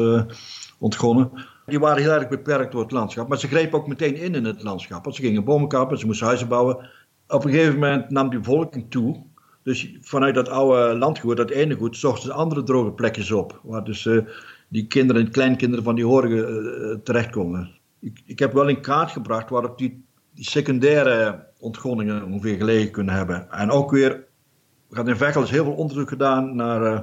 ontgonnen. 0.79 1.31
Die 1.67 1.79
waren 1.79 2.03
heel 2.03 2.13
erg 2.13 2.29
beperkt 2.29 2.73
door 2.73 2.83
het 2.83 2.91
landschap, 2.91 3.29
maar 3.29 3.39
ze 3.39 3.49
grepen 3.49 3.79
ook 3.79 3.87
meteen 3.87 4.17
in 4.17 4.35
in 4.35 4.45
het 4.45 4.63
landschap. 4.63 5.05
Want 5.05 5.17
ze 5.17 5.23
gingen 5.23 5.45
bomen 5.45 5.69
kappen, 5.69 5.99
ze 5.99 6.07
moesten 6.07 6.27
huizen 6.27 6.49
bouwen. 6.49 6.89
Op 7.29 7.45
een 7.45 7.51
gegeven 7.51 7.75
moment 7.75 8.11
nam 8.11 8.31
die 8.31 8.39
bevolking 8.39 8.91
toe. 8.91 9.25
Dus 9.69 9.97
vanuit 10.01 10.35
dat 10.35 10.49
oude 10.49 10.99
landgoed, 10.99 11.37
dat 11.37 11.51
ene 11.51 11.75
goed, 11.75 11.97
zochten 11.97 12.23
ze 12.23 12.33
andere 12.33 12.63
droge 12.63 12.93
plekjes 12.93 13.31
op. 13.31 13.61
Waar 13.63 13.85
dus 13.85 14.05
uh, 14.05 14.25
die 14.69 14.87
kinderen 14.87 15.25
en 15.25 15.31
kleinkinderen 15.31 15.85
van 15.85 15.95
die 15.95 16.05
horigen 16.05 16.65
uh, 16.65 16.95
terecht 17.05 17.31
konden. 17.31 17.71
Ik, 18.01 18.23
ik, 18.25 18.39
heb 18.39 18.53
wel 18.53 18.69
in 18.69 18.81
kaart 18.81 19.11
gebracht 19.11 19.51
waarop 19.51 19.79
die, 19.79 20.05
die 20.35 20.45
secundaire 20.45 21.47
ontgonningen 21.59 22.25
ongeveer 22.25 22.57
gelegen 22.57 22.91
kunnen 22.91 23.15
hebben. 23.15 23.51
En 23.51 23.71
ook 23.71 23.91
weer, 23.91 24.11
we 24.89 24.97
hadden 24.97 25.15
in 25.15 25.21
Veghel 25.21 25.45
heel 25.45 25.65
veel 25.65 25.73
onderzoek 25.73 26.09
gedaan 26.09 26.57
naar, 26.57 26.83
uh, 26.83 27.01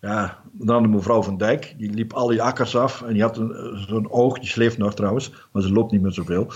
ja, 0.00 0.42
dan 0.52 0.82
de 0.82 0.88
mevrouw 0.88 1.22
van 1.22 1.36
Dijk. 1.36 1.74
Die 1.78 1.90
liep 1.90 2.12
al 2.12 2.26
die 2.26 2.42
akkers 2.42 2.76
af 2.76 3.02
en 3.02 3.12
die 3.12 3.22
had 3.22 3.36
zo'n 3.74 4.10
oog, 4.10 4.38
die 4.38 4.48
sleeft 4.48 4.78
nog 4.78 4.94
trouwens, 4.94 5.32
maar 5.52 5.62
ze 5.62 5.72
loopt 5.72 5.92
niet 5.92 6.02
meer 6.02 6.12
zoveel. 6.12 6.52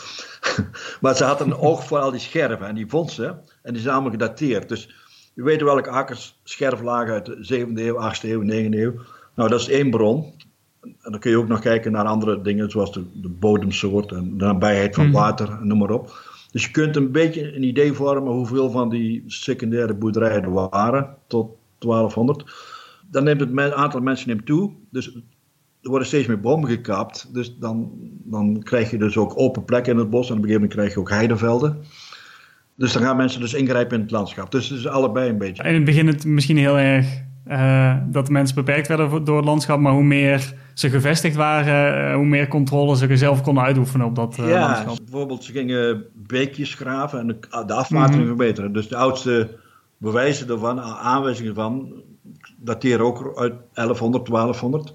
maar 1.00 1.16
ze 1.16 1.25
had 1.25 1.40
een 1.40 1.57
oog 1.57 1.85
voor 1.85 1.99
al 1.99 2.11
die 2.11 2.21
scherven 2.21 2.66
en 2.66 2.75
die 2.75 2.88
vond 2.88 3.11
ze 3.11 3.35
en 3.62 3.73
die 3.73 3.83
zijn 3.83 3.95
allemaal 3.95 4.11
gedateerd. 4.11 4.69
Dus 4.69 5.03
we 5.34 5.42
weten 5.42 5.66
welke 5.66 5.90
akkers 5.90 6.40
scherf 6.44 6.80
lagen 6.80 7.12
uit 7.12 7.26
de 7.26 7.66
7e 7.66 7.78
eeuw, 7.78 8.14
8e 8.14 8.28
eeuw, 8.28 8.42
9e 8.42 8.78
eeuw. 8.78 8.92
Nou, 9.34 9.48
dat 9.48 9.60
is 9.60 9.68
één 9.68 9.90
bron. 9.90 10.32
En 10.80 11.10
dan 11.10 11.18
kun 11.18 11.30
je 11.30 11.38
ook 11.38 11.48
nog 11.48 11.60
kijken 11.60 11.92
naar 11.92 12.04
andere 12.04 12.42
dingen, 12.42 12.70
zoals 12.70 12.92
de, 12.92 13.04
de 13.12 13.28
bodemsoort 13.28 14.12
en 14.12 14.38
de 14.38 14.44
nabijheid 14.44 14.94
van 14.94 15.12
water, 15.12 15.58
noem 15.62 15.78
maar 15.78 15.90
op. 15.90 16.32
Dus 16.50 16.64
je 16.64 16.70
kunt 16.70 16.96
een 16.96 17.12
beetje 17.12 17.56
een 17.56 17.62
idee 17.62 17.92
vormen 17.92 18.32
hoeveel 18.32 18.70
van 18.70 18.88
die 18.88 19.24
secundaire 19.26 19.94
boerderijen 19.94 20.42
er 20.42 20.52
waren 20.52 21.16
tot 21.26 21.50
1200. 21.78 22.44
Dan 23.10 23.24
neemt 23.24 23.40
het 23.40 23.72
aantal 23.72 24.00
mensen 24.00 24.28
neemt 24.28 24.46
toe. 24.46 24.72
Dus 24.90 25.14
er 25.84 25.90
worden 25.90 26.06
steeds 26.06 26.26
meer 26.26 26.40
bomen 26.40 26.68
gekaapt. 26.70 27.34
Dus 27.34 27.56
dan, 27.58 27.92
dan 28.24 28.62
krijg 28.62 28.90
je 28.90 28.98
dus 28.98 29.16
ook 29.16 29.38
open 29.38 29.64
plekken 29.64 29.92
in 29.92 29.98
het 29.98 30.10
bos. 30.10 30.30
En 30.30 30.36
op 30.36 30.42
een 30.42 30.48
gegeven 30.48 30.60
moment 30.60 30.78
krijg 30.78 30.94
je 30.94 31.00
ook 31.00 31.10
heidevelden. 31.10 31.84
Dus 32.76 32.93
dan 32.93 33.02
gaan 33.02 33.16
mensen 33.16 33.40
dus 33.40 33.54
ingrijpen 33.54 33.97
in 33.97 34.02
het 34.02 34.11
landschap. 34.11 34.50
Dus 34.50 34.69
het 34.69 34.78
is 34.78 34.87
allebei 34.87 35.31
een 35.31 35.38
beetje. 35.38 35.62
In 35.62 35.75
het 35.75 35.85
begin 35.85 36.07
het 36.07 36.25
misschien 36.25 36.57
heel 36.57 36.78
erg 36.78 37.23
uh, 37.49 37.97
dat 38.07 38.28
mensen 38.28 38.54
beperkt 38.54 38.88
werden 38.88 39.25
door 39.25 39.37
het 39.37 39.45
landschap, 39.45 39.81
maar 39.81 39.93
hoe 39.93 40.04
meer 40.04 40.54
ze 40.75 40.90
gevestigd 40.90 41.37
waren, 41.37 42.11
uh, 42.11 42.14
hoe 42.14 42.26
meer 42.26 42.49
controle 42.49 42.97
ze 42.97 43.16
zelf 43.16 43.43
konden 43.43 43.64
uitoefenen 43.64 44.07
op 44.07 44.14
dat 44.14 44.38
uh, 44.40 44.49
ja, 44.49 44.61
landschap. 44.61 44.97
bijvoorbeeld 45.11 45.45
ze 45.45 45.52
gingen 45.52 46.04
beekjes 46.14 46.75
graven 46.75 47.19
en 47.19 47.26
de, 47.26 47.37
de 47.66 47.73
afwatering 47.73 48.23
mm 48.23 48.28
-hmm. 48.28 48.37
verbeteren. 48.37 48.73
Dus 48.73 48.88
de 48.88 48.97
oudste 48.97 49.59
bewijzen 49.97 50.47
daarvan, 50.47 50.81
aanwijzingen 50.81 51.54
van, 51.54 52.02
dateren 52.57 53.07
ook 53.07 53.38
uit 53.38 53.54
1100, 53.73 54.26
1200. 54.26 54.95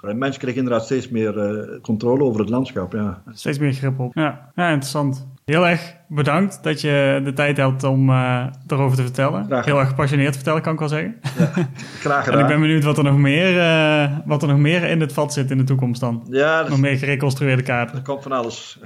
Mensen 0.00 0.40
kregen 0.40 0.58
inderdaad 0.58 0.84
steeds 0.84 1.08
meer 1.08 1.78
controle 1.82 2.22
over 2.24 2.40
het 2.40 2.48
landschap. 2.48 2.92
Ja. 2.92 3.22
Steeds 3.32 3.58
meer 3.58 3.72
grip 3.72 3.98
op. 4.00 4.14
Ja, 4.14 4.50
ja 4.54 4.68
interessant. 4.68 5.26
Heel 5.48 5.66
erg 5.66 5.94
bedankt 6.08 6.62
dat 6.62 6.80
je 6.80 7.20
de 7.24 7.32
tijd 7.32 7.56
hebt 7.56 7.84
om 7.84 8.10
uh, 8.10 8.46
erover 8.66 8.96
te 8.96 9.02
vertellen. 9.02 9.64
Heel 9.64 9.78
erg 9.78 9.88
gepassioneerd 9.88 10.34
vertellen, 10.34 10.62
kan 10.62 10.72
ik 10.72 10.78
wel 10.78 10.88
zeggen. 10.88 11.16
Ja, 11.38 11.68
graag 12.00 12.24
gedaan. 12.24 12.38
en 12.40 12.40
ik 12.40 12.46
ben 12.46 12.60
benieuwd 12.60 12.84
wat 12.84 12.98
er, 12.98 13.04
nog 13.04 13.16
meer, 13.16 13.56
uh, 13.56 14.18
wat 14.24 14.42
er 14.42 14.48
nog 14.48 14.58
meer 14.58 14.84
in 14.84 15.00
het 15.00 15.12
vat 15.12 15.32
zit 15.32 15.50
in 15.50 15.58
de 15.58 15.64
toekomst 15.64 16.00
dan. 16.00 16.26
Ja, 16.30 16.68
nog 16.68 16.78
meer 16.78 16.96
gereconstrueerde 16.96 17.62
kaarten. 17.62 17.96
Er 17.96 18.02
komt 18.02 18.22
van 18.22 18.32
alles. 18.32 18.78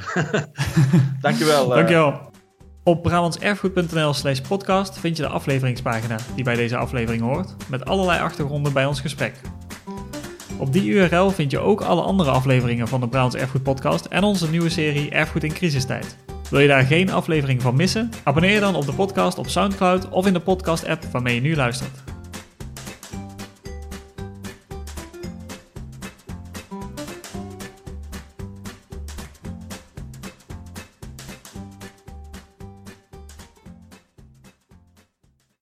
Dankjewel. 1.20 1.68
Uh. 1.68 1.74
Dankjewel. 1.74 2.30
Op 2.84 3.02
brabantserfgoed.nl 3.02 4.14
slash 4.14 4.40
podcast 4.40 4.98
vind 4.98 5.16
je 5.16 5.22
de 5.22 5.28
afleveringspagina 5.28 6.16
die 6.34 6.44
bij 6.44 6.54
deze 6.54 6.76
aflevering 6.76 7.22
hoort, 7.22 7.54
met 7.68 7.84
allerlei 7.84 8.20
achtergronden 8.20 8.72
bij 8.72 8.86
ons 8.86 9.00
gesprek. 9.00 9.40
Op 10.58 10.72
die 10.72 10.90
URL 10.90 11.30
vind 11.30 11.50
je 11.50 11.58
ook 11.58 11.80
alle 11.80 12.02
andere 12.02 12.30
afleveringen 12.30 12.88
van 12.88 13.00
de 13.00 13.08
Brabants 13.08 13.36
Erfgoed 13.36 13.62
podcast 13.62 14.04
en 14.04 14.22
onze 14.22 14.50
nieuwe 14.50 14.68
serie 14.68 15.10
Erfgoed 15.10 15.44
in 15.44 15.52
crisistijd. 15.52 16.16
Wil 16.52 16.60
je 16.60 16.68
daar 16.68 16.84
geen 16.84 17.10
aflevering 17.10 17.62
van 17.62 17.76
missen? 17.76 18.10
Abonneer 18.22 18.52
je 18.52 18.60
dan 18.60 18.74
op 18.74 18.86
de 18.86 18.92
podcast 18.92 19.38
op 19.38 19.48
SoundCloud 19.48 20.08
of 20.08 20.26
in 20.26 20.32
de 20.32 20.40
podcast-app 20.40 21.04
waarmee 21.04 21.34
je 21.34 21.40
nu 21.40 21.56
luistert. 21.56 22.11